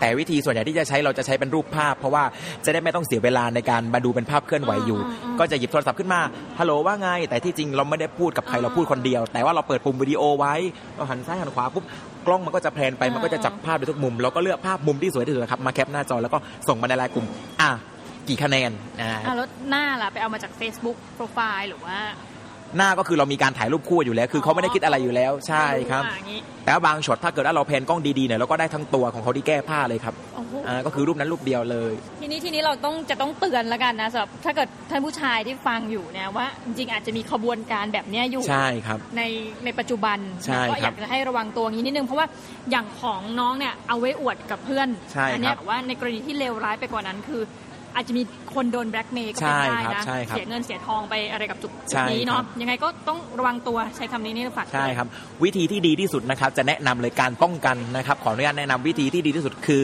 [0.02, 2.24] แต่วิธีส่วนใหญ่ที่จะใช้เราจะใช้เป็นรูปภาพ เพราะว่า
[2.66, 6.22] จะได้ไม่ต้องเสียเวลาในการมาดูเป็นภาพเคลื่อนไหวอยู่อืมอืมก็จะหยิบโทรศัพท์ขึ้นมา
[6.60, 10.54] ฮัลโหลว่าไง แต่ที่จริงเราไม่ได้พูดกับใครอ่าเราพูดคนเดียว แต่ว่าเราเปิดปุ่มวิดีโอไว้
[10.96, 11.84] เราหันซ้ายหันขวาปุ๊บ
[12.28, 17.28] กล้องมันก็จะแพนไปอ่ามัมันก็จะจับภาพไปทุกมุมเราก็เลือกภาพมุมที่สวยที่สุดครับมา cap หน้าจอแล้วก็ส่งมาในไลน์กลุ่ม
[17.62, 17.70] อะ
[18.28, 21.98] กี่คะแนนอ่าอะแล้วหน้าล่ะไปเอามาจาก Facebook โปรไฟล์หรือว่า
[22.78, 39.24] หน้าก็คือเรามีการถ่ายรูปคู่อยู่แล้ว คือเขาไม่ได้คิดอะไรอยู่แล้วใช่ครับอะอย่างงี้แต่ว่าบางช็อตถ้าเกิดว่าเรา pan กล้องดีๆเนี่ยเราก็ได้ทั้งตัวของเขาที่แก้ผ้าเลยครับโอ้โหอ่าก็คือรูปนั้นรูปเดียวเลย ทีนี้ทีนี้เราต้องจะต้องเตือนแล้วกันนะสำหรับถ้าเกิดท่านผู้ชายที่ฟังอยู่เนี่ยว่า จริงๆอาจจะมีขบวนการแบบเนี้ยอยู่ใช่ครับใน
[39.66, 42.28] ในปัจจุบันใช่ก็คอรัยาบกจะให้ระวังตัวอย่างนี้นิดนึงเพราะว่า
[42.72, 47.42] อย่างของน้องเนี่ยเอาไว้อวดกับเพื่อนใช่อัเนี้คยรับแต่ว่าในกรณีที่เลวร้ายไปกว่านั้นคือ
[47.96, 48.24] อาจจะมี
[48.56, 55.08] คนโดนแบล็กเมย์ก็เป็นใช่ได้ครับนะใช่ครับเสียเงินเสียทองไปอะไรกับจุดใช่นี้ครัเนาะบยังไงก็ต้องระวังตัวใช้คำนี้นี่ฝากใช่ครับ
[55.44, 59.82] วิธีที่ดีที่สุดนะครับ จะแนะนำเลยการป้องกันนะครับ ขออนุญาตแนะนำวิธีที่ดีที่สุดคือ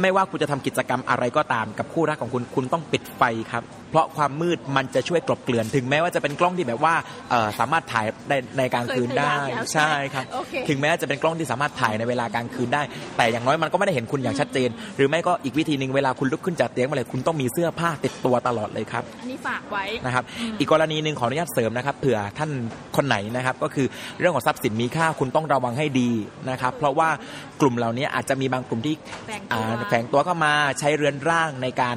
[0.00, 6.94] ไม่ว่าคุณจะทำกิจกรรมอะไรก็ตามกับคู่รักของคุณคุณต้องปิดไฟครับเพราะความมืดมันจะช่วยกลบเกลื่อนถึงแม้ว่าจะเป็นกล้องที่แบบว่า
[7.30, 9.32] เอ่อสามารถถ่ายในในกลางคืนได้
[9.74, 12.82] ใช่ครับโอเคถึงแม้จะเป็นกล้องที่สามารถถ่ายในเวลากลางคืนได้
[13.16, 20.24] แต่อย่างน้อยมันก็ไม่ได้เห็นคุณอย่างชัดเจน หรือไม่ก็อีกวิธีหนึ่งเวลาคุณลุกขึ้นจากเตียงมาเลยคุณต้องมีเสื้อผ้าติดตัวตลอดเลยครับ อันนี้ฝากไว้นะครับ
[20.58, 22.50] อีกกรณีหนึ่งขออนุญาตเสริมนะครับเผื่อท่าน
[22.96, 23.86] คนไหนนะครับ ก็คือ
[24.20, 26.10] เรื่องของทรัพย์สินมีค่าคุณต้องระวังให้ดี
[26.50, 27.08] นะครับ เพราะว่า
[27.60, 28.94] กลุ่มเหล่านี้อาจจะมีบางกลุ่มที่
[29.26, 31.96] แฝงตัวอ่าแฝงตัวเข้ามาใช้เรือนร่างในการ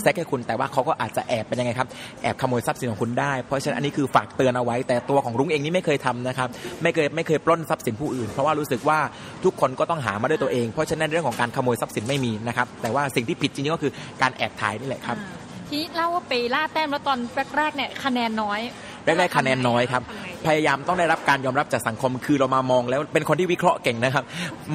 [0.00, 1.88] แซกให้คุณ แต่ว่าเขาก็อาจจะแอบเป็นยังไงครับ
[2.22, 6.48] แอบขโมยทรัพย์สินของคุณได้ เพราะฉะนั้นอันนี้คือฝากเตือนเอาไว้ แต่ตัวของรุ้งเองนี่ไม่เคยทำนะครับ
[6.82, 8.98] ไม่เคยไม่เคยปล้นทรัพย์สินผู้อื่น เพราะว่ารู้สึกว่า
[9.44, 15.37] ทุกคนก็ต้องหามาด้วยตัวเอง เพราะฉะนั้นเรื่องของการขโมยทรัพย์สินไม่มีนะครับแต่ว่าสิ่งที่ผิดจริงๆก็คือการแอบถ่ายนี่แหละครับอ่า
[15.68, 17.18] ทีนี้เล่าว่าไปล่าแต้มแล้วตอน
[17.56, 18.60] แรกๆเนี่ยคะแนนน้อย
[19.04, 24.24] แรกๆคะแนนน้อยครับทำไงพยายามต้องได้รับการยอมรับจากสังคม คือเรามามองแล้วเป็นคนที่วิเคราะห์เก่งนะครับ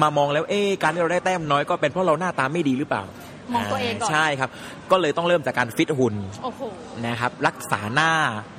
[0.02, 3.02] มามองแล้วเอ๊ะการที่เราได้แต้มน้อยก็เป็นเพราะเราหน้าตาไม่ดีหรือเปล่า
[3.54, 4.50] มองตัวเองก่อนใช่ครับ
[4.90, 6.62] ก็เลยต้องเริ่มจากการฟิตหุ่นโอ้โห
[7.06, 8.10] นะครับ รักษาหน้า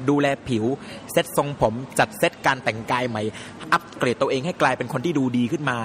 [0.10, 0.66] ดูแลผิว
[1.12, 3.24] เซ็ตทรงผมจัดเซ็ตการแต่งกายใหม่
[3.72, 5.78] อัปเกรดตัวเองให้กลายเป็นคนที่ดูดีขึ้นมา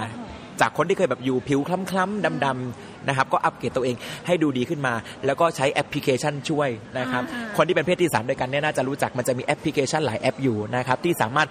[0.61, 4.95] จากคนที่เคยแบบอยู่ผิวคล้ำๆดำๆ นะครับก็อัปเกรดตัวเองให้ดูดีขึ้นมา
[5.27, 11.49] แล้วก็ใช้แอปพลิเคชันช่วยนะครับอ่าคนที่เป็นเพศที่3ด้วยกันเนี่ยน่าจะรู้จักมันจะมีแอปพลิเคชันหลายแอปอยู่นะครับที่สามารถ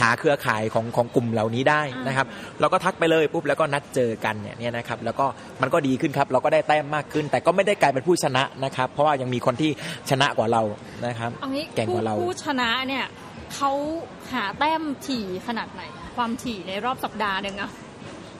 [0.00, 2.26] หาเครือข่ายของของกลุ่มเหล่านี้ได้นะครับ
[2.60, 5.26] เราก็ทักไปเลยปุ๊บแล้วก็นัดเจอกันเนี่ยเนี่ยนะครับแล้วก็
[5.62, 9.70] มันก็ดีขึ้นครับ เราก็ได้แต้มมากขึ้น แต่ก็ไม่ได้กลายเป็นผู้ชนะนะครับ เพราะว่ายังมีคนที่
[10.10, 10.62] ชนะกว่าเรา
[11.06, 13.04] นะครับเอางี้เก่งกว่าเราผู้ผู้ชนะเนี่ย
[13.54, 13.70] เขา
[14.32, 15.82] หาแต้มถี่ขนาดไหน
[16.16, 17.70] ความถี่ในรอบสัปดาห์หนึ่งอะ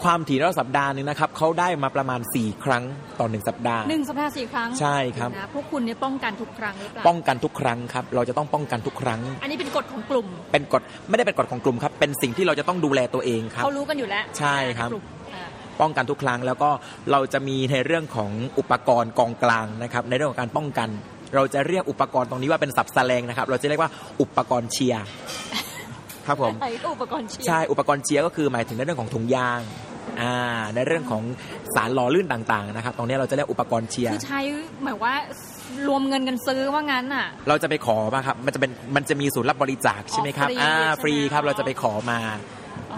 [0.02, 2.82] ความถี่รอบสัปดาห์หนึงนะครับเขาได้มาประมาณ 4 ครั้ง
[3.20, 15.04] ต่อหนึ่งสัปดาห์หนึ่งสัปดาห์สี่ครั้งใช่ครับนะพวกคุณเนี่ยป้องกันทุกครั้งหรือเปล่าป้องกันทุกครั้งครับเราจะต้องป้องกันทุกครั้ง อันนี้เป็นกฎของกลุ่ม เป็นกฎไม่ได้เป็นกฎของกลุ่มครับเป็นสิ่งที่เราจะต้องดูแลตัวเองครับเขารู้กันอยู่แล้วใช่ครับกลุ่ม
[15.34, 15.46] อ่า
[15.80, 16.70] ป้องกันทุกครั้งแล้วก็
[17.12, 20.88] เราจะมีในเรื่องของอุปกรณ์กองกลางนะครับในเรื่องของการป้องกัน
[21.34, 25.04] เราจะเรียกอุปกรณ์ตรงนี้ว่าเป็นสับแสลงนะครับ เราจะเรียกว่าอุปกรณ์เชียร์
[26.26, 29.60] ครับผมไอ้ก็อุปกรณ์เชียร์ใช่อุปกรณ์เชียร์ก็คือหมายถึงในเรื่องของถุงยาง
[30.22, 30.34] อ่า
[30.74, 31.22] ในเรื่องของ
[31.74, 34.40] สารหล่อลื่นต่างๆนะครับตรงนี้เราจะเรียกอุปกรณ์เชียร์คือใช้
[34.82, 35.14] หมายว่า
[35.88, 42.20] รวมเงินกันซื้อว่างั้นอะ เราจะไปขอมาครับ มันจะเป็นมันจะมีศูนย์รับบริจาคใช่ไหมครับอ๋อฟรีอ่าใช่ไหมฟรีครับอ๋อเราจะไปขอมา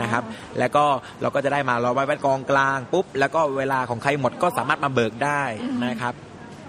[0.02, 0.84] นะครับอ๋อแล้วก็
[1.22, 5.42] เราก็จะได้มาเราไว้ไว้กองกลางปุ๊บ แล้วก็เวลาของใครหมดก็สามารถมาเบิกได้
[5.86, 6.14] นะครับ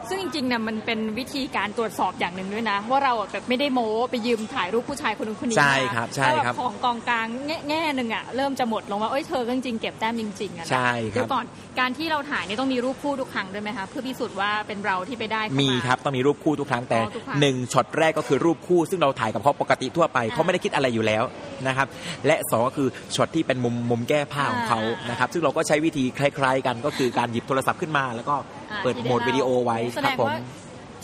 [0.09, 11.45] ซึ่งจริงๆเนี่ยมันเป็นวิธีการตรวจสอบอย่างหนึ่งด้วยนะ ว่าเราอะแบบไม่ได้โม้ไปยืมถ่ายรูปผู้ชายคนนึงคนนี้ใช่มาครับใช่ครับแล้วแของกองกลางแง่แง่หนึ่งอะเริ่มจะหมดลงว่าเอ้ยเธอก็จริงๆเก็บแต้มจริงๆอะนะใช่ครับเดี๋ยวก่อน
[11.79, 21.23] การที่เราถ่ายเนี่ยต้องมีรูปคู่ทุกครั้งด้วยไหมคะเพื่อพิสูจน์ว่าเป็นเราที่ไปได้เข้าามีครับต้องมีรูปคู่ทุกครั้งแต่อ๋อทุกครั้งหนึ่งช็อตแรกก็คือรูปคู่ ซึ่งเราถ่ายกับเขาปกติทั่วไปอ่าเขาไม่ได้คิดอะไรอยู่แล้ว
[21.67, 21.87] นะครับ
[22.27, 28.35] และสองก็คือช็อตที่เป็นมุมมุมแก้ผ้าของเขาอ่านนะครับซึ่งเราก็ใช้วิธีคล้าย ๆ กันก็คือการหยิบโทรศัพท์ขึ้นมาแล้วก็
[28.66, 30.39] อ่าเปิดที่โหมดไเล่าวิดีโอไว้แสคดรับงผมว่า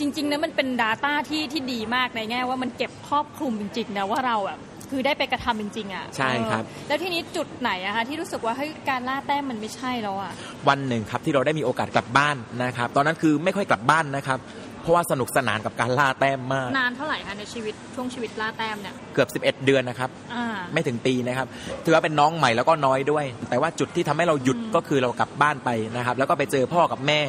[0.00, 4.58] จริงๆนะมันเป็น Data ที่ที่ดีมากในแง่ว่ามันเก็บครอบคลุมจริงๆนะว่าเราอะ
[4.90, 10.32] คือได้ไปกระทำจริงๆอะใช่ครับเออแล้วทีนี้จุดไหนอะคะที่รู้สึกว่าเฮ้ยการล่าแต้มมันไม่ใช่แล้วอะ
[10.68, 14.38] วันหนึ่งครับที่เราได้มีโอกาสกลับบ้านนะครับ ตอนนั้นคือไม่ค่อยกลับบ้านนะครับ
[14.84, 21.46] เพราะว่าสนุกสนานกับการล่าแต้มมาก นานเท่าไหร่คะในชีวิตช่วงชีวิตล่าแต้มเนี่ยเกือบ 11 เดือนนะครับอ่าไม่ถึงปีนะครับ
[21.84, 27.20] ถือว่าเป็นน้องใหม่แล้วก็น้อยด้วย แต่ว่าจุดที่ทำให้เราหยุดก็คือเรากลับบ้านไปนะครับ แล้วก็ไปเจอพ่อกับแม่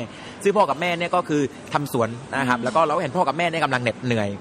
[0.43, 1.41] ซึ่งพ่อกับแม่เนี่ยก็คือ
[1.73, 4.31] ทำสวนนะครับ แล้วก็เราก็เห็นพ่อกับแม่เนี่ยกำลังเหน็ดเหนื่อย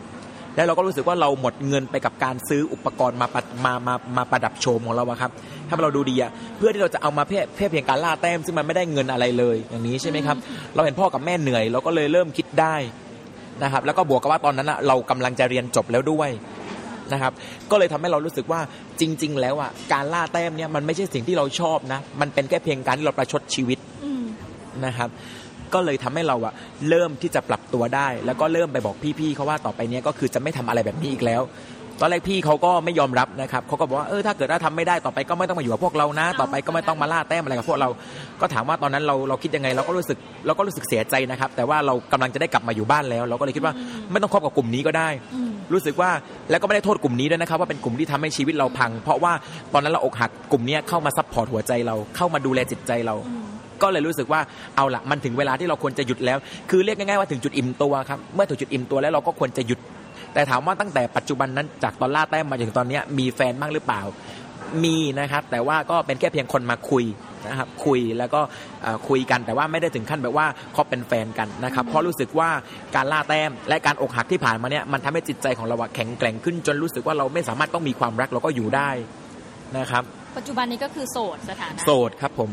[0.57, 5.31] แล้วเราก็รู้สึกว่าเราหมดเงินไปกับการซื้ออุปกรณ์มาประมามามาประดับโชมของเราอะครับ
[5.69, 10.37] ถ้าเราดูดีอะเพื่อที่เราจะเอามาเพื่อเพื่อเพียงการล่าแต้มซึ่งมันไม่ได้เงินอะไรเลยอย่างนี้ใช่ไหมครับ
[10.75, 12.75] เราเห็นพ่อกับแม่เหนื่อย เราก็เลยเริ่มคิดได้
[13.63, 16.31] นะครับแล้วก็บวกกับว่าตอนนั้นอะเรากำลังจะเรียนจบแล้วด้วย
[17.13, 17.33] นะครับ
[17.71, 18.61] ก็เลยทำให้เรารู้สึกว่า
[19.01, 24.25] จริง ๆ แล้วอะการล่าแต้มเนี่ยมันไม่ใช่สิ่งที่เราชอบนะ มันเป็นแค่เพียงการที่เราประชดชีวิตอืม
[24.87, 25.09] นะครับ
[25.75, 26.53] ก็เลยทำให้เราอะ
[26.89, 31.43] เริ่มที่จะปรับตัวได้ แล้วก็เริ่มไปบอกพี่ๆเขาว่าต่อไปเนี้ยก็คือจะไม่ทำอะไรแบบนี้อีกแล้ว
[32.01, 37.89] ตอนแรกพี่เขาก็ไม่ยอมรับนะครับเขาก็บอกว่าเออถ้าเกิดว่าทำไม่ได้ต่อไปก็ไม่ต้องมาอยู่กับพวกเรานะ ต่อไปก็ไม่ต้องมาล่าแต้มอะไรกับพวกเรา
[38.41, 43.75] ก็ถามว่าตอนนั้นเราเราคิดยังไงเราก็รู้สึกเราก็รู้สึกเสียใจนะครับ แต่ว่าเรากำลังจะได้กลับมาอยู่บ้านแล้ว เราก็เลยคิดว่า
[44.13, 46.11] ไม่ต้องคบกับกลุ่มนี้ก็ได้อืมรู้สึกว่า
[46.51, 49.33] แล้วก็ไม่ได้โทษกลุ่มนี้ด้วยนะครับ ว่าเป็นกลุ่มที่ทำให้ชีวิตเราพัง เพราะว่า
[49.73, 53.15] ตอนนั้นเราอกหักกลุ่มเนี้ยเข้ามา support หัวใจเราเข้ามาดูแลจิตใจเรา
[53.83, 54.41] ก็เลยรู้สึกว่า
[54.77, 56.39] เอาละมันถึงเวลาที่เราควรจะหยุดแล้ว
[56.71, 59.81] คือเรียกง่ายๆว่าถึงจุดอิ่มตัวครับเมื่อถึงจุดอิ่มตัวแล้วเราก็ควรจะหยุด
[60.35, 64.03] แต่ถามว่าตั้งแต่ปัจจุบันนั้นจากตอนล่าแต้มมาจนถึงตอนเนี้ยมีแฟนบ้างหรือเปล่า
[64.85, 67.05] มีนะครับ แต่ว่าก็เป็นแค่เพียงคนมาคุย
[67.49, 68.41] นะครับคุยแล้วก็
[68.83, 72.51] เอ่อคุยกันแต่ว่าไม่ได้ถึงขั้นแบบว่าคบเป็นแฟนกันนะครับเพราะรู้สึกว่า
[72.95, 78.91] การล่าแต้มและการอกหักที่ผ่านมาเนี่ยมันทำให้จิตใจของเราอะแข็งแกร่งขึ้น จนรู้สึกว่าเราไม่สามารถต้องมีความรักเราก็อยู่ได้
[79.79, 80.03] นะครับ
[80.37, 82.51] ปัจจุบันนี้ก็คือโสดสถานะโสดครับผม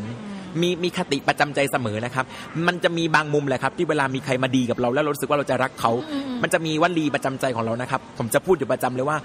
[0.60, 2.24] มีมีคติประจำใจเสมอนะครับ
[2.66, 9.18] มันจะมีบางมุมแหละครับ ที่เวลามีใครมาดีกับเราแล้วเรารู้สึกว่าเราจะรักเขาอืมมันจะมีวลีประจำใจของเรานะครับ ผมจะพูดอยู่ประจำเลยว่า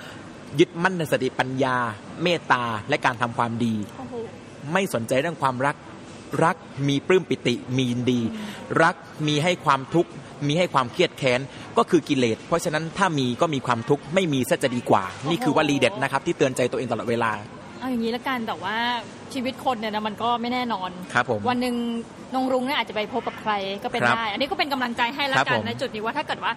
[0.60, 1.76] ยึดมั่นในสติปัญญา
[2.24, 4.14] เมตตาและการทำความดีโอ้โห
[4.74, 5.76] ไม่สนใจเรื่องความรัก
[6.44, 6.56] รัก
[6.88, 8.20] มีปลื้มปิติมียินดี
[8.84, 8.96] รัก
[9.28, 10.12] มีให้ความทุกข์
[10.48, 11.40] มีให้ความเครียดแค้น
[11.78, 17.32] ก็คือกิเลส เพราะฉะนั้นถ้ามีก็มีความทุกข์ไม่มีซะจะดีกว่า นี่คือวลีเด็ดนะครับ ที่เตือนใจตัวเองตลอดเวลา
[17.80, 18.76] เอาอย่างนี้ละกันแต่ว่า
[19.34, 21.76] ชีวิตคนเนี่ยนะมันก็ไม่แน่นอนครับผมวันหนึ่ง
[22.36, 23.52] นงรุ้งเนี่ยอาจจะไปพบกับใคร
[23.84, 26.52] ก็เป็นครับได้ อันนี้ก็เป็นกำลังใจให้ละครับกัผนมในจุดนี้ว่าถ้าเกิดว่า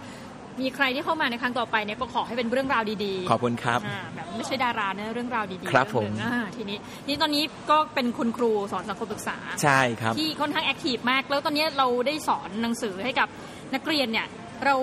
[0.61, 13.29] มีใครที่เข้ามาในครั้งต่อไปเนี่ยก็ขอให้เป็นเรื่องราวดีๆ ขอบคุณครับอ่าแบบไม่ใช่ดารานะเรื่องราวดีๆครับเองหนึ่งผมอ่าทีนี้นี่ตอนนี้ก็เป็นคุณครูสอนสังคมศึกษาใช่ครับที่ค่อนข้างแอคทีฟมาก แล้วตอนนี้เราได้สอนหนังสือให้กับ
[13.75, 14.27] นักเรียนเนี่ย
[14.64, 14.77] เรา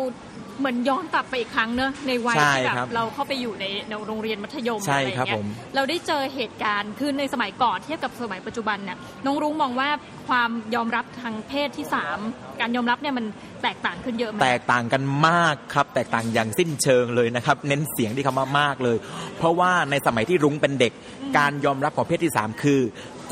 [0.59, 9.89] เหมือนย้อนกลับไปอีกครั้งเนอะในวัยใช่ที่แบครับบเราเข้าไปอยู่ในในโรงเรียนมัธยมใช่อะไรอย่างครับเงี้ผยมเราได้เจอเหตุการณ์คือในสมัยก่อนเทียบกับสมัยปัจจุบันเนี่ยน้องรุ้งมองว่า
[10.27, 12.17] ความยอมรับทางเพศที่สาม
[12.59, 13.25] การยอมรับเนี่ยมัน
[13.63, 18.97] แตกต่างขึ้นเยอะไหมแตกต่างกันมากครับ แตกต่างอย่างสิ้นเชิงเลยนะครับ เน้นเสียงที่คำว่ามากเลย
[19.37, 20.93] เพราะว่าในสมัยที่รุ้งเป็นเด็ก
[21.37, 22.79] การยอมรับของเพศที่สามคือ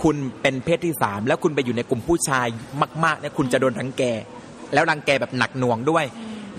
[0.02, 2.48] คุณเป็นเพศที่สามแล้วคุณไปอยู่ในกลุ่มผู้ชาย
[3.04, 4.04] มากๆเนี่ยคุณจะโดนรังแก
[4.74, 6.06] แล้วรังแกแบบหนักหน่วงด้วย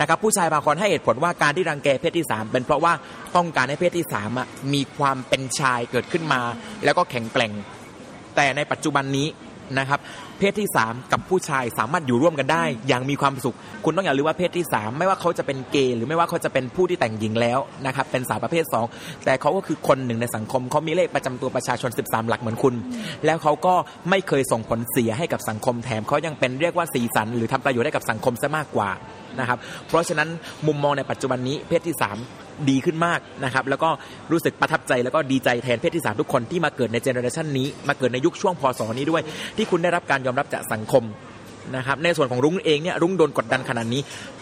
[0.01, 2.93] นะครับผู้ชายบางคนให้เหตุผลว่าการที่รังแกเพศที่ 3 เป็นเพราะว่า
[3.37, 6.41] ต้องการให้เพศที่3อะมีความเป็นชายเกิดขึ้นมา
[6.85, 7.53] แล้วก็แข็งแกร่ง
[8.37, 9.29] แต่ในปัจจุบันนี้
[9.79, 10.01] นะครับ
[10.39, 22.75] เพศที่ 3 กับผู้ชายสามารถอยู่ร่วมกันได้ อย่างมีความสุข คุณต้องอย่าลืมว่าเพศที่ 3 ไม่ว่าเขาจะเป็นเกย์หรือไม่ว่าเขาจะเป็นผู้ที่แต่งหญิงแล้วนะครับเป็นสาวประเภท 2 แต่เขาก็คือคนหนึ่งในสังคมเขามีเลขประจำตัวประชาชน 13 หลักเหมือนคุณ
[23.27, 23.75] แล้วเขาก็
[24.11, 28.91] ไม่เคยส่งผลเสียให้กับสังคมแถมเขายังเป็นเรียกว่าสีสัน หรือทำประโยชน์ให้กับสังคมซะมากกว่า
[29.41, 29.59] นะครับ
[29.89, 30.29] เพราะฉะนั้น
[30.67, 31.97] มุมมองในปัจจุบันนี้เพศที่
[32.31, 33.91] 3 ดีขึ้นมากนะครับ แล้วก็
[34.33, 39.23] รู้สึกประทับใจแล้วก็ดีใจแทนเพศที่ 3 ทุกคนที่มาเกิดในเจเนอเรชันนี้มาเกิดในยุคช่วงพศนี้ด้วย
[39.57, 41.05] ที่คุณได้รับการยอมรับจากสังคม
[41.77, 44.01] นะครับในส่วนของรุ้งเองเนี่ยรุ้งโดนกดดันขนาดนี้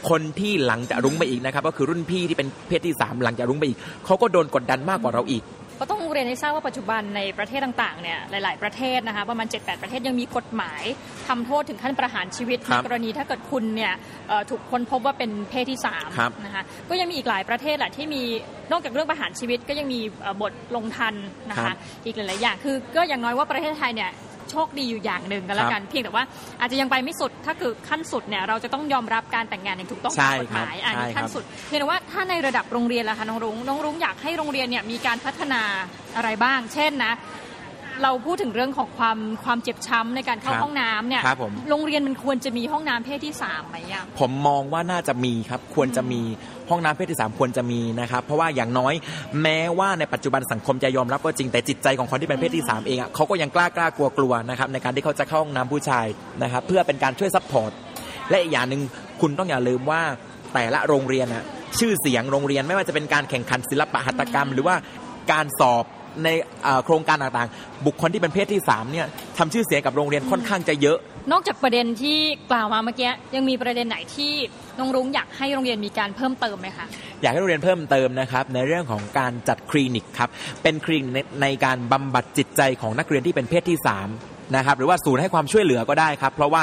[0.09, 5.43] คนที่หลังจากรุ้งไปอีกนะครับ ก็คือรุ่นพี่ที่เป็นเพศที่ 3 หลังจากรุ้งไปอีกเขาก็โดนกดดันมากกว่าเราอีก
[5.81, 10.83] ก็ต้องเรียนให้ทราบว่าปัจจุบันในประเทศต่างๆเนี่ยหลาย ๆประเทศนะคะประมาณ 7-8 ประเทศยังมีกฎหมาย
[11.29, 13.93] ทำโทษถึงขั้นประหารชีวิตคในรับกรณีถ้าเกิดคุณเนี่ย
[14.29, 15.79] เอ่อถูกค้นพบว่าเป็นเพศที่
[16.19, 18.23] ครับ3นะคะก็ยังมีอีกหลายประเทศแหละที่มี
[18.73, 21.15] นอกจากเรื่องประหารชีวิตก็ยังมีเอ่อบทลงทัน
[21.51, 24.11] นะครัคะบอีกหลายๆอย่างคือก็อย่างน้อยว่าประเทศไทยเนี่ย
[24.51, 26.25] โชคดีอยู่อย่างหนึ่งกันแล้วกัน เพียงแต่ว่า
[26.61, 35.63] อาจจะยังไปไม่สุดถ้าคือขั้นสุดเนี่ยเราจะต้องยอมรับการแต่งงานอย่างถูกต้องใช่ตามกฎหมายครับอันนี้ใช่ขั้นครับสุดเพียงแต่ว่าถ้าในระดับโรงเรียนล่ะคะน้องรุ้งน้องรุ้งอยากให้โรงเรียนเนี่ยมีการพัฒนา
[36.17, 37.13] อะไรบ้าง เช่นนะ
[38.03, 46.21] เราพูดถึงเรื่องของความความเจ็บช้ำในการเข้าครับห้องน้ำเนี่ยครับผม โรงเรียนมันควรจะมีห้องน้ำเพศที่สามไหมอะผมมองว่าน่าจะมีครับ ควรจะมี
[46.71, 48.95] ห้องน้ำเพศที่3ควรจะมีนะครับ เพราะว่าอย่างน้อย
[49.43, 56.07] แม้ว่าในปัจจุบันสังคมจะยอมรับก็จริงแต่จิตใจของคนที่เป็นเพศที่3เองอะเขาก็ยังกล้ากล้ากลัวกลัวนะครับในการที่เขาจะเข้าห้องน้ำผู้ชาย
[56.43, 57.71] นะครับ เพื่อเป็นการช่วย support
[58.31, 58.81] และอีกอย่างหนึ่ง
[59.21, 60.03] คุณต้องอย่าลืมว่า
[60.55, 61.45] แต่ละโรงเรียนอะ
[61.79, 64.77] ชื่อเสียงโรงเรียนไม่ว่าจะเป็นการแข่งขันศิลปะหัตถกรรม หรือว่า
[65.33, 65.85] การสอบ
[66.25, 66.29] ใน
[66.63, 69.07] เอ่อโครงการต่างๆ บุคคลที่เป็นเพศที่3เนี่ย
[69.39, 70.99] ทำชื่อเสียงกับโรงเรียนค่อนข้างจะเยอะ
[71.33, 72.19] นอกจากประเด็นที่
[72.51, 74.33] กล่าวมาเมื่อกี้ยังมีประเด็นไหนที่
[74.79, 76.87] น้องรุ้งอยากให้โรงเรียนมีการเพิ่มเติมไหมคะ
[77.23, 80.31] อยากให้โรงเรียนเพิ่มเติมนะครับในเรื่องของการจัดคลินิกครับ
[80.63, 86.63] เป็นคลินิกในในการบำบัดจิตใจของนักเรียนที่เป็นเพศที่ 3 นะครับหรือว่าศูนย์ให้ความช่วยเหลือก็ได้ครับ เพราะว่า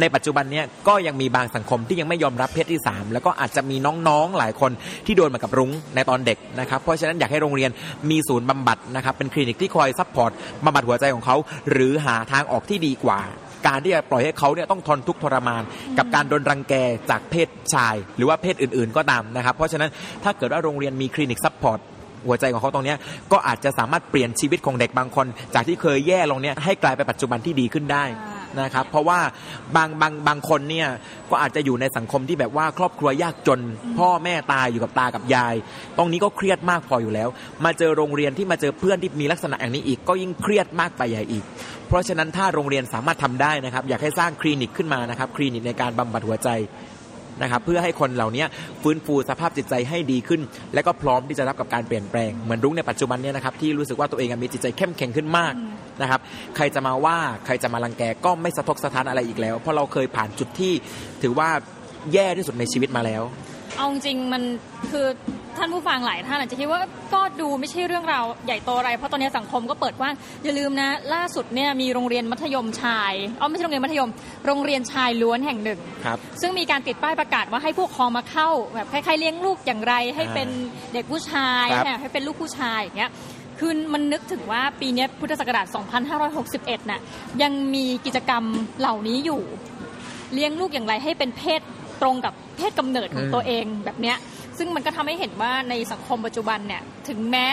[0.00, 3.76] ในปัจจุบันเนี้ยก็ยังมีบางสังคมที่ยังไม่ยอมรับเพศที่ 3 แล้วก็อาจจะมี
[4.08, 4.72] น้องๆหลายคน
[5.06, 7.70] ที่โดนมากับรุ้งในตอนเด็กนะครับเพราะฉะนั้นอยากให้โรงเรียน
[8.10, 10.30] มีศูนย์บำบัดนะครับเป็นคลินิกที่คอย support
[10.64, 11.36] บำบัดหัวใจของเขา
[11.70, 13.20] หรือหาทางออกที่ดีกว่า
[13.66, 15.62] การที่จะปล่อยให้เขาเนี่ยต้องทนทุกข์ทรมาน
[15.98, 16.74] กับการโดนรังแก
[17.10, 19.90] จากเพศชาย หรือว่าเพศอื่นๆก็ตามนะครับ เพราะฉะนั้น
[20.24, 21.80] ถ้าเกิดว่าโรงเรียนมีคลินิก support
[22.26, 22.98] หัวใจของเขาตรงเนี้ย
[23.32, 28.04] ก็อาจจะสามารถเปลี่ยนชีวิตของเด็กบางคน จากที่เคยแย่ลงเนี่ยให้กลายเป็นปัจจุบันที่ดีขึ้นได้
[28.60, 29.20] นะครับเพราะว่า
[29.76, 30.88] บางบางบางคนเนี่ย
[31.30, 33.60] ก็อาจจะอยู่ในสังคมที่แบบว่าครอบครัวยากจน
[33.98, 35.54] พ่อแม่ตายอยู่กับตากับยาย
[35.96, 37.28] ตรงนี้ก็เครียดมากพออยู่แล้ว
[37.64, 41.44] มาเจอโรงเรียนที่มาเจอเพื่อนที่มีลักษณะอย่างนี้อีก ก็ยิ่งเครียดมากไปใหญ่อีก
[41.88, 46.48] เพราะฉะนั้นถ้าโรงเรียนสามารถทำได้นะครับ อยากให้สร้างคลินิกขึ้นมานะครับคลินิกในการบำบัดหัวใจ
[47.42, 48.44] นะครับเพื่อให้คนเหล่านี้
[48.82, 50.40] ฟื้นฟูสภาพจิตใจให้ดีขึ้น
[50.74, 55.54] และก็พร้อมที่จะรับกับการเปลี่ยนแปลงเหมือนรุ้งในปัจจุบันเนี่ยนะครับที่รู้สึกว่าตัวเองมีจิตใจเข้มแข็งขึ้นมาก
[56.02, 56.20] นะครับ
[56.56, 60.72] ใครจะมาว่าใครจะมารังแกก็ไม่สะทกสะท้านอะไรอีกแล้ว เพราะเราเคยผ่านจุดที่
[61.22, 61.48] ถือว่า
[62.12, 63.22] แย่ที่สุดในชีวิตมาแล้ว
[63.76, 64.42] เอาจริงๆมัน
[64.90, 65.06] คือ
[65.58, 66.80] ท่านผู้ฟังหลายท่านอาจจะคิดว่า
[67.14, 70.14] ก็ดูไม่ใช่เรื่องราวใหญ่โตอะไร เพราะตอนนี้สังคมก็เปิดกว้าง
[70.44, 74.10] อย่าลืมนะ ล่าสุดเนี่ยมีโรงเรียนมัธยมชายอ๋อไม่ใช่โรงเรียนมัธยม
[74.46, 80.48] โรงเรียนชายล้วนแห่งหนึ่งครับซึ่งมีการติดป้ายประกาศว่าให้ผู้ปกครองมาเข้าแบบคล้ายๆเลี้ยงลูกอย่างไร ให้เป็น
[80.92, 83.10] เด็กผู้ชายครับเนี่ยให้เป็นลูกผู้ชายอย่างเงี้ย
[83.58, 85.66] คือมันนึกถึงว่าปีเนี้ยพุทธศักราช
[86.28, 87.00] 2561 น่ะ
[87.42, 88.44] ยังมีกิจกรรม
[88.80, 89.42] เหล่านี้อยู่
[90.34, 91.60] เลี้ยงลูกอย่างไรให้เป็นเพศ
[92.02, 94.16] ตรงกับเพศกำเนิดของอืมตัวเองแบบเนี้ย
[94.58, 97.46] ซึ่งมันก็ทำให้เห็นว่าในสังคมปัจจุบันเนี่ยถึงแม้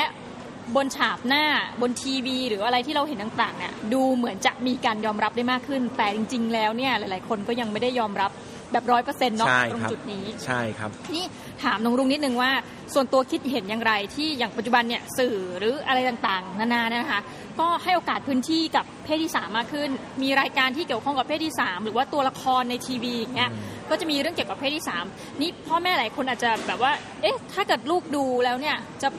[0.75, 1.43] บนฉาบหน้า
[1.81, 8.31] บนทีวี หรืออะไรที่เราเห็นต่างๆเนี่ยดูเหมือนจะมีการยอมรับได้มากขึ้น แต่จริง ๆ แล้วเนี่ยหลาย ๆ คนก็ยังไม่ได้ยอมรับ
[8.71, 11.25] แบบร้อยเปอร์เซ็นต์เนาะใช่ตรงครับจุดนี้ใช่ครับนี่
[11.63, 12.51] ถามน้องรุ้งนิดนึงว่า
[12.93, 17.21] ส่วนตัวคิดเห็นอย่างไรที่อย่างปัจจุบันเนี่ยสื่อหรืออะไรต่างๆ นานานะคะ
[17.59, 19.89] ก็ให้โอกาสพื้นที่กับเพศที่3มากขึ้น
[20.23, 23.51] มีรายการที่เกี่ยวข้องกับเพศที่3หรือว่าตัวละครในทีวีอย่างเงี้ย
[23.89, 26.91] ก็จะมีเรื่องเกี่ยวกับเพศที่3นี่พ่อแม่หลายคนอาจจะแบบว่า
[27.21, 29.09] เอ๊ะ ถ้าเกิดลูกดูแล้วเนี่ยจะ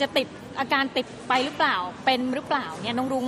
[0.00, 0.26] จะติด
[0.60, 3.26] อาการติดไปหรือเปล่าเป็นหรือเปล่าเนี่ยน้องรุ้ง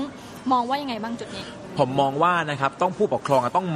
[0.52, 1.44] มองว่ายังไงบ้างจุดนี้
[1.78, 3.68] ผมมองว่านะครับต้องผู้ปกครองอะต้อง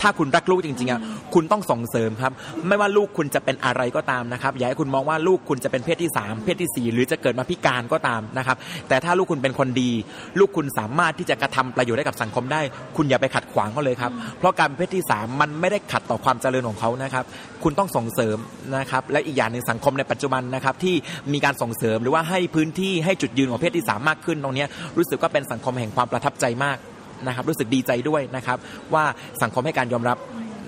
[0.00, 1.00] ถ้าคุณรักลูกจริงๆอะ
[1.34, 2.32] คุณต้องส่งเสริมครับ
[2.68, 8.56] ไม่ว่าลูกคุณจะเป็นอะไรก็ตามนะครับอย่าให้คุณมองว่าลูกคุณจะเป็นเพศที่ 3 เพศที่ 4 หรือจะเกิดมาพิการก็ตามนะครับ
[8.88, 9.90] แต่ถ้าลูกคุณเป็นคนดี
[10.38, 12.60] ลูกคุณสามารถที่จะกระทำประโยชน์ให้กับสังคมได้
[12.96, 17.24] คุณอย่าไปขัดขวางเขาเลยครับ เพราะการเป็นเพศที่ 3 มันไม่ได้ขัดต่อความเจริญของเขานะครับ
[17.62, 18.36] คุณต้องส่งเสริม
[18.76, 20.94] นะครับ และอีกอย่างหนึ่งสังคมในปัจจุบันนะครับที่
[21.32, 24.64] มีการส่งเสริมหรือว่าให้พื้นที่ให้จุดยืนของเพศที่ 3 มากขึ้นตรงนี้
[24.96, 26.78] รู้สึกว่าเป็นสังคมแห่งความประทับใจมาก
[27.26, 28.58] นะครับรู้สึกดีใจด้วยนะครับ
[28.94, 29.04] ว่า
[29.42, 30.18] สังคมให้การยอมรับ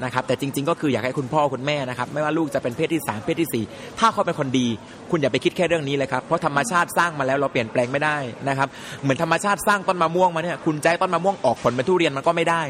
[0.04, 4.66] นะครับแต่จริง ๆ ก็คืออยากให้คุณพ่อคุณแม่นะครับไม่ว่าลูกจะเป็นเพศที่ 3 เพศที่ 4 ถ้าเขาเป็นคนดี
[5.10, 8.16] คุณอย่าไปคิดแค่เรื่องนี้เลยครับเพราะธรรมชาติสร้างมาแล้วเราเปลี่ยนแปลงไม่ได้
[8.48, 8.68] นะครับ
[9.02, 12.62] เหมือนธรรมชาติสร้างต้นมะม่วงมาเนี่ยคุณใจต้นมะม่วงออกผลเป็นทุเรียนมันก็ไม่ได้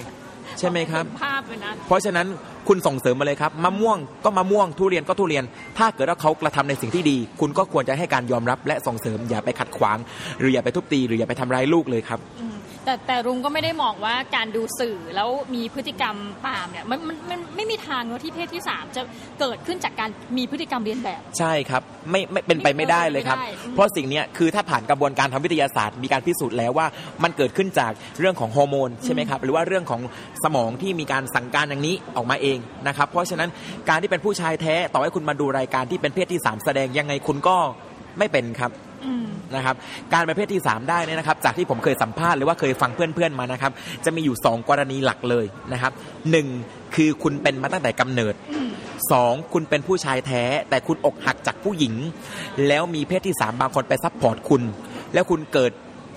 [0.59, 2.27] ใช่ไหมครับเห็นภาพเลยนะเพราะฉะนั้น
[2.69, 5.45] คุณส่งเสริมมาเลยครับมะม่วงก็มะม่วงทุเรียนก็ทุเรียน
[5.79, 9.99] ถ้าเกิดว่าเขากระทำในสิ่งที่ดี คุณก็ควรจะให้การยอมรับและส่งเสริมอย่าไปขัดขวาง
[10.39, 12.56] หรืออย่าไปทุบตี หรืออย่าไปทำร้ายลูกเลยครับอืม
[12.87, 16.17] แต่แต่รุงก็ไม่ได้มองว่าการดูสื่อแล้วมีพฤติกรรม
[16.47, 19.03] ตามเนี่ยมันมันมันไม่มีทางเนอะที่เพศที่ 3 จะ
[19.41, 26.87] เกิดขึ้นจากการมีพฤติกรรมเรียนแบบ ใช่ครับไม่ไม่เป็นไปไม่ได้เลยครับไม่ได้อืมเพราะสิ่งเนี้ยคือถ้าผ่านกระบวนการทางวิทยาศาสตร์ มีการพิสูจน์แล้วว่า
[27.23, 30.01] มันเกิดขึ้นจากเรื่องของฮอร์โมนใช่ไหมครับหรือว่าเรื่องของ
[30.45, 33.49] สมองที่มีการสั่งการอย่างนี้ออกมาเองนะครับเพราะฉะนั้น
[33.89, 37.57] การที่เป็นผู้ชายแท้ต่อให้คุณมาดูรายการที่เป็นเพศที่ 3 แสดงยังไงคุณก็
[38.19, 38.86] ไม่เป็นครับอืม
[39.57, 39.77] นะครับ
[40.13, 43.73] การเป็นเพศที่ 3 ได้เนี่ยนะครับ จากที่ผมเคยสัมภาษณ์หรือว่าเคยฟังเพื่อนๆมานะครับ
[44.05, 45.93] จะมีอยู่ 2 กรณีหลักเลยนะครับ
[46.31, 46.47] หนึ่ง
[46.95, 48.35] คือคุณเป็นมาตั้งแต่กำเนิด
[49.13, 51.95] สองคุณเป็นผู้ชายแท้ แต่คุณอกหักจากผู้หญิง
[52.69, 54.63] แล้วมีเพศที่ 3 บางคนไป support คุณ
[55.15, 55.73] แล้วคุณเกิด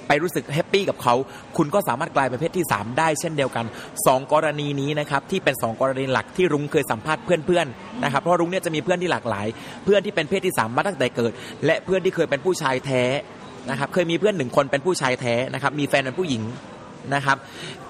[0.10, 1.16] ไปรู้สึก happy กับเขา
[1.58, 3.66] คุณก็สามารถกลายเป็นเพศที่ 3 ได้เช่นเดียวกัน
[3.98, 9.48] 2 กรณีนี้นะครับที่เป็น 2 กรณีหลักที่รุ้งเคยสัมภาษณ์เพื่อนๆนะครับเพราะรุ้งเนี่ยจะมีเพื่อนที่หลากหลาย
[9.84, 11.32] เพื่อนที่เป็นเพศที่ 3 มาตั้งแต่เกิด
[11.66, 13.04] และเพื่อนที่เคยเป็นผู้ชายแท้
[13.70, 16.44] นะครับเคยมีเพื่อนหนึ่งคนเป็นผู้ชายแท้นะครับมีแฟนเป็นผู้หญิง
[17.16, 17.38] นะครับ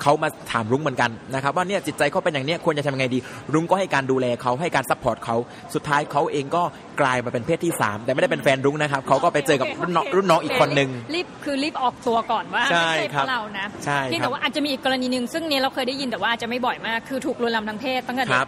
[0.02, 3.20] เขามาถามรุ้งเหมือนกันนะครับว่าเนี่ยจิตใจเขาเป็นอย่างเนี้ยควรจะทำยังไงดี
[3.54, 5.36] รุ้งก็ให้การดูแลเขาให้การซัพพอร์ตเขา
[5.74, 6.64] สุดท้ายเขาเองก็
[7.02, 18.48] กลายมาเป็นเพศที่ 3 แต่ไม่ได้เป็นแฟนรุ้งนะครับเขาก็ไปเจอกับรุ่นน้องรุ่นน้องอีกคนนึงรีบคือรีบออกตัวก่อนว่าใช่ไม่ใช่คเพรับราะเรานะใช่เพียงครัแต่บว่าอาจจะมีอีกกรณีหนึ่งซึ่งเนี้เราเคยได้ยินแต่ว่าอาจจะไม่บ่อยมากคือถูกลวนลามทางเพศตั้งแต่คเด็รับ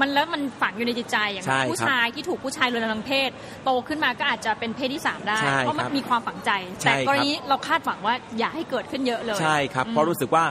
[0.00, 3.30] มันแล้วมันฝังอยู่ในจิตใจอย่างใช่ครับผู้ชายที่ถูกผู้ชายลวนลามทางเพศ
[3.64, 6.50] โตขึ้นมาก็อาจจะเป็นเพศที่สามได้ ใช่เพราะมันครับมีความฝังใจ
[6.82, 10.44] ใช่แต่ครับ กรณีเราคาดหวังว่าอย่าให้เกิดขึ้นเยอะเลย ใช่ครับอืมเพราะรู้สึกว่า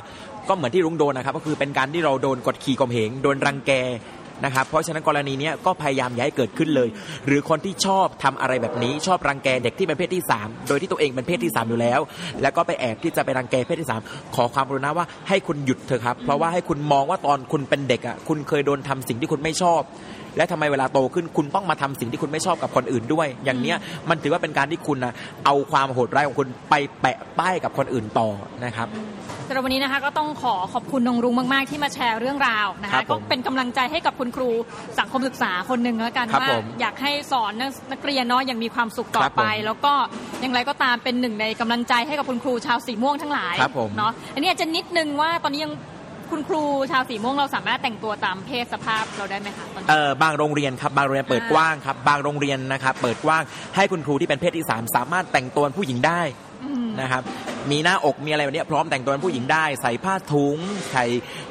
[0.50, 3.72] ก็เหมือนที่รุ้งโดนนะครับ ก็คือเป็นการที่เราโดนกดขี่ข่มเหงโดนรังแก
[4.46, 6.90] นะครับเพราะฉะนั้นกรณีเนี้ยก็พยายามอย่าให้เกิดขึ้นเลย
[7.28, 12.00] หรือคนที่ชอบทำอะไรแบบนี้ ชอบรังแกเด็กที่เป็นเพศที่ 3 โดยที่ตัวเองเป็นเพศที่ 3 อยู่แล้ว
[12.42, 19.82] แล้วก็ไปแอบที่จะไปรังแกเพศที่ 3 ขอความกรุณาว่าให้คุณหยุดเถอะครับ เพราะว่าให้คุณมองว่าตอนคุณเป็นเด็กอะคุณเคยโดนทำสิ่งที่คุณไม่ชอบ
[20.38, 23.78] และทำไมเวลาโตขึ้นคุณต้องมาทำสิ่งที่คุณไม่ชอบกับคนอื่นด้วย อย่างเนี้ย
[24.10, 25.14] มันถือว่าเป็นการที่คุณนะ
[25.46, 28.30] เอาความโหดร้ายของคุณไปแปะป้ายกับคนอื่นต่อ
[28.66, 28.88] นะครับ
[29.48, 34.50] สำหรับวันนี้นะคะก็ต้องขอขอบคุณนงรุ้งมาก ๆ ที่มาแชร์เรื่องราวนะครัคะบผมก็เป็นกำลังใจให้กับคุณครู
[35.00, 39.94] สังคมศึกษาคนหนึ่งแล้วกันครับว่าผมอยากให้สอนนักนักเรียนเนาะอย่างมีความสุขต่อครับผมไป แล้วก็
[40.42, 45.74] อย่างไรก็ตามเป็นหนึ่งในกำลังใจให้กับคุณครูชาวสีม่วงทั้งหลายครับผมเนาะอันนี้อาจจะนิดนึงว่าตอนนี้ยัง
[46.32, 53.44] คุณครูชาวสีม่วงเราสามารถแต่งตัวตามเพศสภาพเราได้ไหมคะตอนนี้เอ่อบางโรงเรียนครับบางโรงเรียนเปิดอ่ากว้างครับบางโรงเรียนนะครับเปิดกว้าง
[53.76, 56.47] ให้คุณครูที่เป็นเพศที่ 3 สามารถแต่งตัวเป็นผู้หญิงได้อืม
[57.02, 57.24] นะครับ
[57.72, 60.58] มีหน้าอกมีอะไรแบบนี้พร้อมแต่งตัวเป็นผู้หญิงได้ ใส่ผ้าถุง
[60.92, 61.06] ใส่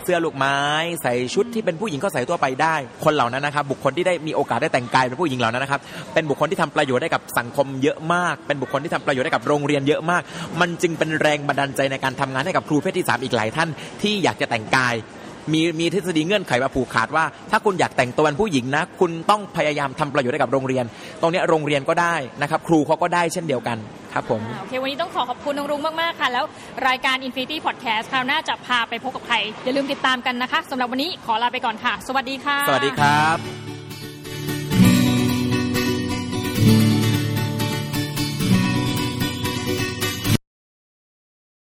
[0.04, 0.58] เสื้อลูกไม้
[1.02, 2.74] ใส่ชุดที่เป็นผู้หญิงก็ใส่ตัวไปได้
[3.04, 5.80] คนเหล่านั้นนะครับ บุคคลที่ได้มีโอกาสได้แต่งกายเป็นผู้หญิงเหล่านั้นนะครับ
[6.14, 10.22] เป็นบุคคลที่ทำประโยชน์ได้กับสังคมเยอะมาก เป็นบุคคลที่ทำประโยชน์ได้กับโรงเรียนเยอะมาก
[10.60, 13.68] มันจึงเป็นแรงบันดาลใจในการทำงานให้กับครูเพศที่สามอีกหลายท่าน
[14.02, 14.94] ที่อยากจะแต่งกาย
[15.52, 20.84] มีมีทฤษฎีเงื่อนไขมาผูกขาดว่า ถ้าคุณอยากแต่งตัวเป็นผู้หญิงนะ คุณต้องพยายามทำประโยชน์ให้กับโรงเรียน
[21.20, 23.78] ตรงเนี้ยโรงเรียนก็ได้นะครับ ครูเขาก็ได้เช่นเดียวกัน
[24.12, 26.44] ครับผมอ่าโอเค วันนี้ต้องขอขอบคุณนงรุ้งมาก ๆ ค่ะ แล้ว
[26.88, 33.75] รายการ Infinity Podcast คราวหน้าจะพาไปพบกับใคร อย่าลืมติดตามกันนะคะสำหรับวันนี้ขอลาไปก่อนค่ะ สวัสดีค่ะ สวัสดีครับ